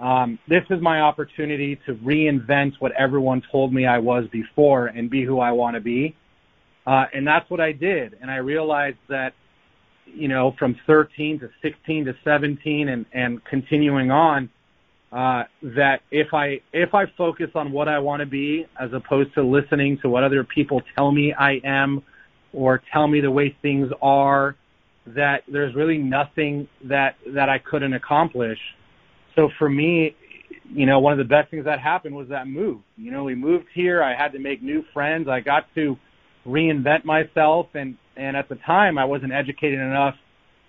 um, 0.00 0.38
this 0.48 0.62
is 0.70 0.80
my 0.80 1.00
opportunity 1.00 1.78
to 1.86 1.94
reinvent 1.94 2.72
what 2.78 2.92
everyone 2.92 3.42
told 3.50 3.72
me 3.72 3.84
I 3.84 3.98
was 3.98 4.24
before 4.30 4.86
and 4.86 5.10
be 5.10 5.24
who 5.24 5.40
I 5.40 5.52
want 5.52 5.74
to 5.74 5.80
be. 5.80 6.14
Uh, 6.86 7.04
and 7.12 7.26
that's 7.26 7.48
what 7.50 7.60
I 7.60 7.72
did. 7.72 8.16
And 8.20 8.30
I 8.30 8.36
realized 8.36 8.98
that, 9.08 9.32
you 10.06 10.28
know, 10.28 10.54
from 10.58 10.76
13 10.86 11.40
to 11.40 11.50
16 11.62 12.06
to 12.06 12.14
17 12.24 12.88
and, 12.88 13.06
and 13.12 13.44
continuing 13.44 14.10
on, 14.10 14.48
uh, 15.10 15.44
that 15.62 16.00
if 16.10 16.32
I, 16.32 16.60
if 16.72 16.94
I 16.94 17.04
focus 17.16 17.48
on 17.54 17.72
what 17.72 17.88
I 17.88 17.98
want 17.98 18.20
to 18.20 18.26
be 18.26 18.66
as 18.80 18.90
opposed 18.92 19.34
to 19.34 19.42
listening 19.42 19.98
to 20.02 20.08
what 20.08 20.22
other 20.22 20.44
people 20.44 20.82
tell 20.96 21.10
me 21.10 21.32
I 21.32 21.60
am 21.64 22.02
or 22.52 22.82
tell 22.92 23.08
me 23.08 23.20
the 23.20 23.30
way 23.30 23.56
things 23.60 23.90
are, 24.00 24.54
that 25.06 25.42
there's 25.50 25.74
really 25.74 25.98
nothing 25.98 26.68
that, 26.84 27.16
that 27.34 27.48
I 27.48 27.58
couldn't 27.58 27.94
accomplish 27.94 28.58
so 29.38 29.48
for 29.56 29.70
me, 29.70 30.16
you 30.68 30.84
know, 30.84 30.98
one 30.98 31.12
of 31.12 31.18
the 31.18 31.24
best 31.24 31.50
things 31.50 31.64
that 31.64 31.78
happened 31.78 32.14
was 32.14 32.28
that 32.28 32.48
move. 32.48 32.80
You 32.96 33.12
know, 33.12 33.22
we 33.22 33.36
moved 33.36 33.66
here. 33.72 34.02
I 34.02 34.14
had 34.14 34.32
to 34.32 34.40
make 34.40 34.62
new 34.62 34.84
friends. 34.92 35.28
I 35.28 35.38
got 35.40 35.72
to 35.76 35.96
reinvent 36.44 37.04
myself, 37.04 37.68
and 37.74 37.96
and 38.16 38.36
at 38.36 38.48
the 38.48 38.56
time, 38.56 38.98
I 38.98 39.04
wasn't 39.04 39.32
educated 39.32 39.78
enough 39.78 40.16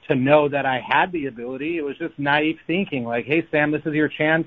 to 0.08 0.16
know 0.16 0.48
that 0.50 0.68
I 0.68 0.80
had 0.88 1.12
the 1.12 1.26
ability. 1.26 1.78
It 1.78 1.82
was 1.82 1.98
just 1.98 2.18
naive 2.20 2.58
thinking, 2.68 3.06
like, 3.06 3.26
"Hey, 3.26 3.44
Sam, 3.50 3.72
this 3.72 3.82
is 3.86 3.94
your 3.94 4.08
chance 4.08 4.46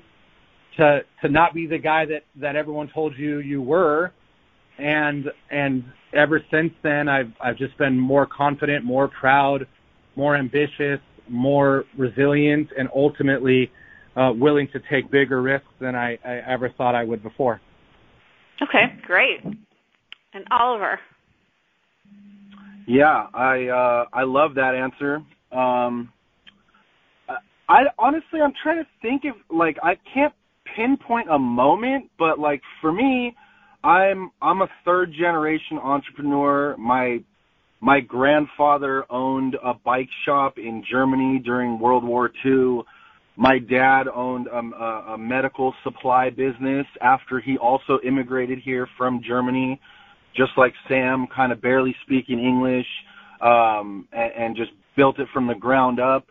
to 0.77 1.03
to 1.21 1.29
not 1.29 1.53
be 1.53 1.67
the 1.67 1.77
guy 1.77 2.05
that 2.05 2.23
that 2.37 2.55
everyone 2.55 2.87
told 2.87 3.17
you 3.17 3.39
you 3.39 3.61
were." 3.61 4.13
And 4.77 5.29
and 5.51 5.83
ever 6.13 6.41
since 6.49 6.71
then, 6.81 7.09
I've 7.09 7.33
I've 7.41 7.57
just 7.57 7.77
been 7.77 7.99
more 7.99 8.25
confident, 8.25 8.85
more 8.85 9.09
proud, 9.09 9.67
more 10.15 10.37
ambitious, 10.37 11.01
more 11.27 11.83
resilient, 11.97 12.69
and 12.77 12.87
ultimately 12.95 13.69
uh, 14.15 14.31
willing 14.35 14.67
to 14.73 14.79
take 14.91 15.09
bigger 15.11 15.41
risks 15.41 15.67
than 15.79 15.95
I, 15.95 16.17
I 16.25 16.41
ever 16.47 16.69
thought 16.77 16.95
I 16.95 17.03
would 17.03 17.23
before. 17.23 17.61
Okay, 18.61 18.95
great. 19.05 19.43
And 19.43 20.45
Oliver. 20.51 20.99
Yeah, 22.87 23.27
I 23.33 23.67
uh, 23.67 24.05
I 24.13 24.23
love 24.23 24.55
that 24.55 24.75
answer. 24.75 25.21
Um, 25.57 26.11
I 27.69 27.83
honestly, 27.97 28.41
I'm 28.43 28.53
trying 28.61 28.83
to 28.83 28.89
think 29.01 29.23
of 29.25 29.35
like 29.55 29.77
I 29.81 29.95
can't 30.13 30.33
pinpoint 30.75 31.29
a 31.29 31.39
moment, 31.39 32.09
but 32.19 32.39
like 32.39 32.61
for 32.81 32.91
me, 32.91 33.35
I'm 33.83 34.31
I'm 34.41 34.61
a 34.61 34.67
third 34.85 35.13
generation 35.17 35.77
entrepreneur. 35.81 36.75
My 36.77 37.19
my 37.81 37.99
grandfather 37.99 39.05
owned 39.09 39.55
a 39.63 39.73
bike 39.73 40.09
shop 40.25 40.57
in 40.57 40.83
Germany 40.89 41.41
during 41.43 41.79
World 41.79 42.03
War 42.03 42.31
II. 42.45 42.81
My 43.35 43.57
dad 43.57 44.03
owned 44.13 44.47
a, 44.47 44.59
a, 44.59 45.13
a 45.13 45.17
medical 45.17 45.73
supply 45.83 46.29
business 46.29 46.85
after 47.01 47.39
he 47.39 47.57
also 47.57 47.99
immigrated 48.05 48.59
here 48.59 48.87
from 48.97 49.21
Germany, 49.25 49.79
just 50.35 50.51
like 50.55 50.73
Sam, 50.87 51.27
kind 51.35 51.51
of 51.51 51.61
barely 51.61 51.95
speaking 52.05 52.39
English, 52.39 52.85
um, 53.41 54.07
and, 54.11 54.31
and 54.37 54.55
just 54.55 54.71
built 54.95 55.19
it 55.19 55.27
from 55.33 55.47
the 55.47 55.55
ground 55.55 55.99
up. 55.99 56.27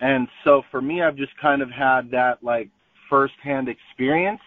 And 0.00 0.26
so 0.44 0.62
for 0.70 0.80
me, 0.80 1.02
I've 1.02 1.16
just 1.16 1.32
kind 1.40 1.60
of 1.60 1.70
had 1.70 2.10
that 2.12 2.42
like 2.42 2.70
firsthand 3.10 3.68
experience. 3.68 4.40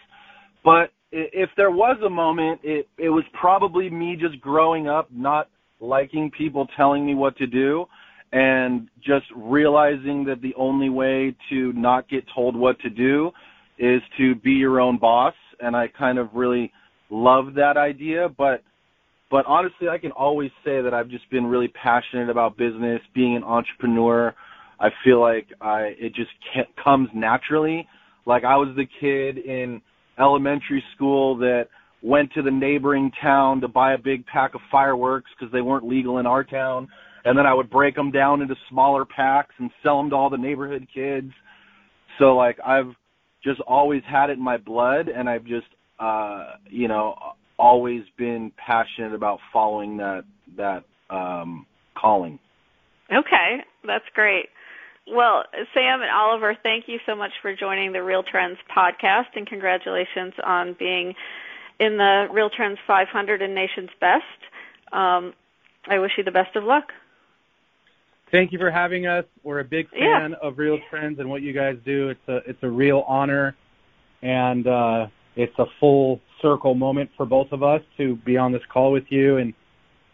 But 0.63 0.91
if 1.11 1.49
there 1.57 1.71
was 1.71 1.97
a 2.05 2.09
moment, 2.09 2.61
it 2.63 2.87
it 2.97 3.09
was 3.09 3.23
probably 3.39 3.89
me 3.89 4.17
just 4.19 4.39
growing 4.41 4.87
up 4.87 5.09
not 5.11 5.49
liking 5.79 6.31
people 6.35 6.67
telling 6.77 7.05
me 7.05 7.15
what 7.15 7.35
to 7.37 7.47
do 7.47 7.85
and 8.31 8.87
just 9.03 9.25
realizing 9.35 10.23
that 10.25 10.41
the 10.41 10.53
only 10.55 10.89
way 10.89 11.35
to 11.49 11.73
not 11.73 12.09
get 12.09 12.23
told 12.33 12.55
what 12.55 12.79
to 12.79 12.89
do 12.89 13.31
is 13.77 14.01
to 14.17 14.35
be 14.35 14.51
your 14.51 14.79
own 14.79 14.97
boss. 14.97 15.33
And 15.59 15.75
I 15.75 15.87
kind 15.87 16.17
of 16.17 16.29
really 16.33 16.71
love 17.09 17.53
that 17.55 17.77
idea. 17.77 18.29
But 18.29 18.63
but 19.29 19.45
honestly 19.45 19.89
I 19.89 19.97
can 19.97 20.11
always 20.11 20.51
say 20.63 20.81
that 20.81 20.93
I've 20.93 21.09
just 21.09 21.29
been 21.29 21.45
really 21.45 21.67
passionate 21.69 22.29
about 22.29 22.57
business 22.57 23.01
being 23.13 23.35
an 23.35 23.43
entrepreneur. 23.43 24.33
I 24.79 24.89
feel 25.03 25.19
like 25.19 25.47
I 25.59 25.93
it 25.99 26.13
just 26.15 26.31
comes 26.83 27.09
naturally. 27.13 27.87
Like 28.25 28.43
I 28.43 28.55
was 28.55 28.75
the 28.75 28.85
kid 28.99 29.37
in 29.43 29.81
elementary 30.19 30.83
school 30.95 31.37
that 31.37 31.67
went 32.03 32.31
to 32.33 32.41
the 32.41 32.51
neighboring 32.51 33.11
town 33.21 33.61
to 33.61 33.67
buy 33.67 33.93
a 33.93 33.97
big 33.97 34.25
pack 34.25 34.55
of 34.55 34.61
fireworks 34.71 35.29
because 35.37 35.51
they 35.51 35.61
weren't 35.61 35.87
legal 35.87 36.17
in 36.17 36.25
our 36.25 36.43
town. 36.43 36.87
And 37.23 37.37
then 37.37 37.45
I 37.45 37.53
would 37.53 37.69
break 37.69 37.95
them 37.95 38.11
down 38.11 38.41
into 38.41 38.55
smaller 38.69 39.05
packs 39.05 39.53
and 39.57 39.69
sell 39.83 39.97
them 39.97 40.09
to 40.09 40.15
all 40.15 40.29
the 40.29 40.37
neighborhood 40.37 40.87
kids. 40.93 41.31
So 42.19 42.35
like 42.35 42.59
I've 42.65 42.93
just 43.43 43.59
always 43.61 44.03
had 44.09 44.29
it 44.29 44.33
in 44.33 44.43
my 44.43 44.57
blood 44.57 45.07
and 45.07 45.29
I've 45.29 45.45
just 45.45 45.67
uh 45.99 46.53
you 46.69 46.87
know 46.87 47.15
always 47.57 48.03
been 48.17 48.51
passionate 48.57 49.13
about 49.13 49.39
following 49.53 49.97
that 49.97 50.23
that 50.57 50.83
um 51.09 51.65
calling. 51.95 52.39
Okay, 53.11 53.63
that's 53.85 54.05
great. 54.13 54.47
Well, 55.07 55.43
Sam 55.73 56.01
and 56.01 56.11
Oliver, 56.11 56.55
thank 56.61 56.87
you 56.87 56.99
so 57.05 57.15
much 57.15 57.31
for 57.41 57.55
joining 57.55 57.91
the 57.91 58.03
Real 58.03 58.23
Trends 58.23 58.57
podcast 58.75 59.35
and 59.35 59.47
congratulations 59.47 60.33
on 60.43 60.75
being 60.77 61.15
in 61.79 61.97
the 61.97 62.27
Real 62.31 62.49
Trends 62.49 62.77
500 62.85 63.41
and 63.41 63.55
Nation's 63.55 63.89
Best. 63.99 64.23
Um, 64.93 65.33
I 65.87 65.97
wish 65.99 66.11
you 66.17 66.23
the 66.23 66.31
best 66.31 66.55
of 66.55 66.63
luck. 66.63 66.93
Thank 68.31 68.53
you 68.53 68.59
for 68.59 68.71
having 68.71 69.07
us. 69.07 69.25
We're 69.43 69.59
a 69.59 69.65
big 69.65 69.89
fan 69.89 70.31
yeah. 70.31 70.47
of 70.47 70.57
Real 70.57 70.79
Trends 70.89 71.19
and 71.19 71.29
what 71.29 71.41
you 71.41 71.51
guys 71.51 71.77
do. 71.85 72.09
It's 72.09 72.27
a 72.29 72.37
it's 72.49 72.63
a 72.63 72.69
real 72.69 73.03
honor, 73.05 73.55
and 74.21 74.65
uh, 74.65 75.07
it's 75.35 75.57
a 75.59 75.65
full 75.79 76.21
circle 76.41 76.73
moment 76.73 77.09
for 77.17 77.25
both 77.25 77.51
of 77.51 77.61
us 77.61 77.81
to 77.97 78.15
be 78.17 78.37
on 78.37 78.51
this 78.51 78.61
call 78.71 78.91
with 78.93 79.03
you 79.09 79.37
and 79.37 79.53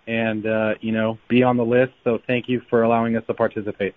and 0.08 0.48
uh, 0.48 0.74
you 0.82 0.92
know 0.92 1.20
be 1.28 1.44
on 1.44 1.58
the 1.58 1.66
list. 1.66 1.94
So 2.04 2.20
thank 2.26 2.50
you 2.50 2.62
for 2.70 2.82
allowing 2.84 3.16
us 3.16 3.24
to 3.28 3.36
participate. 3.36 3.94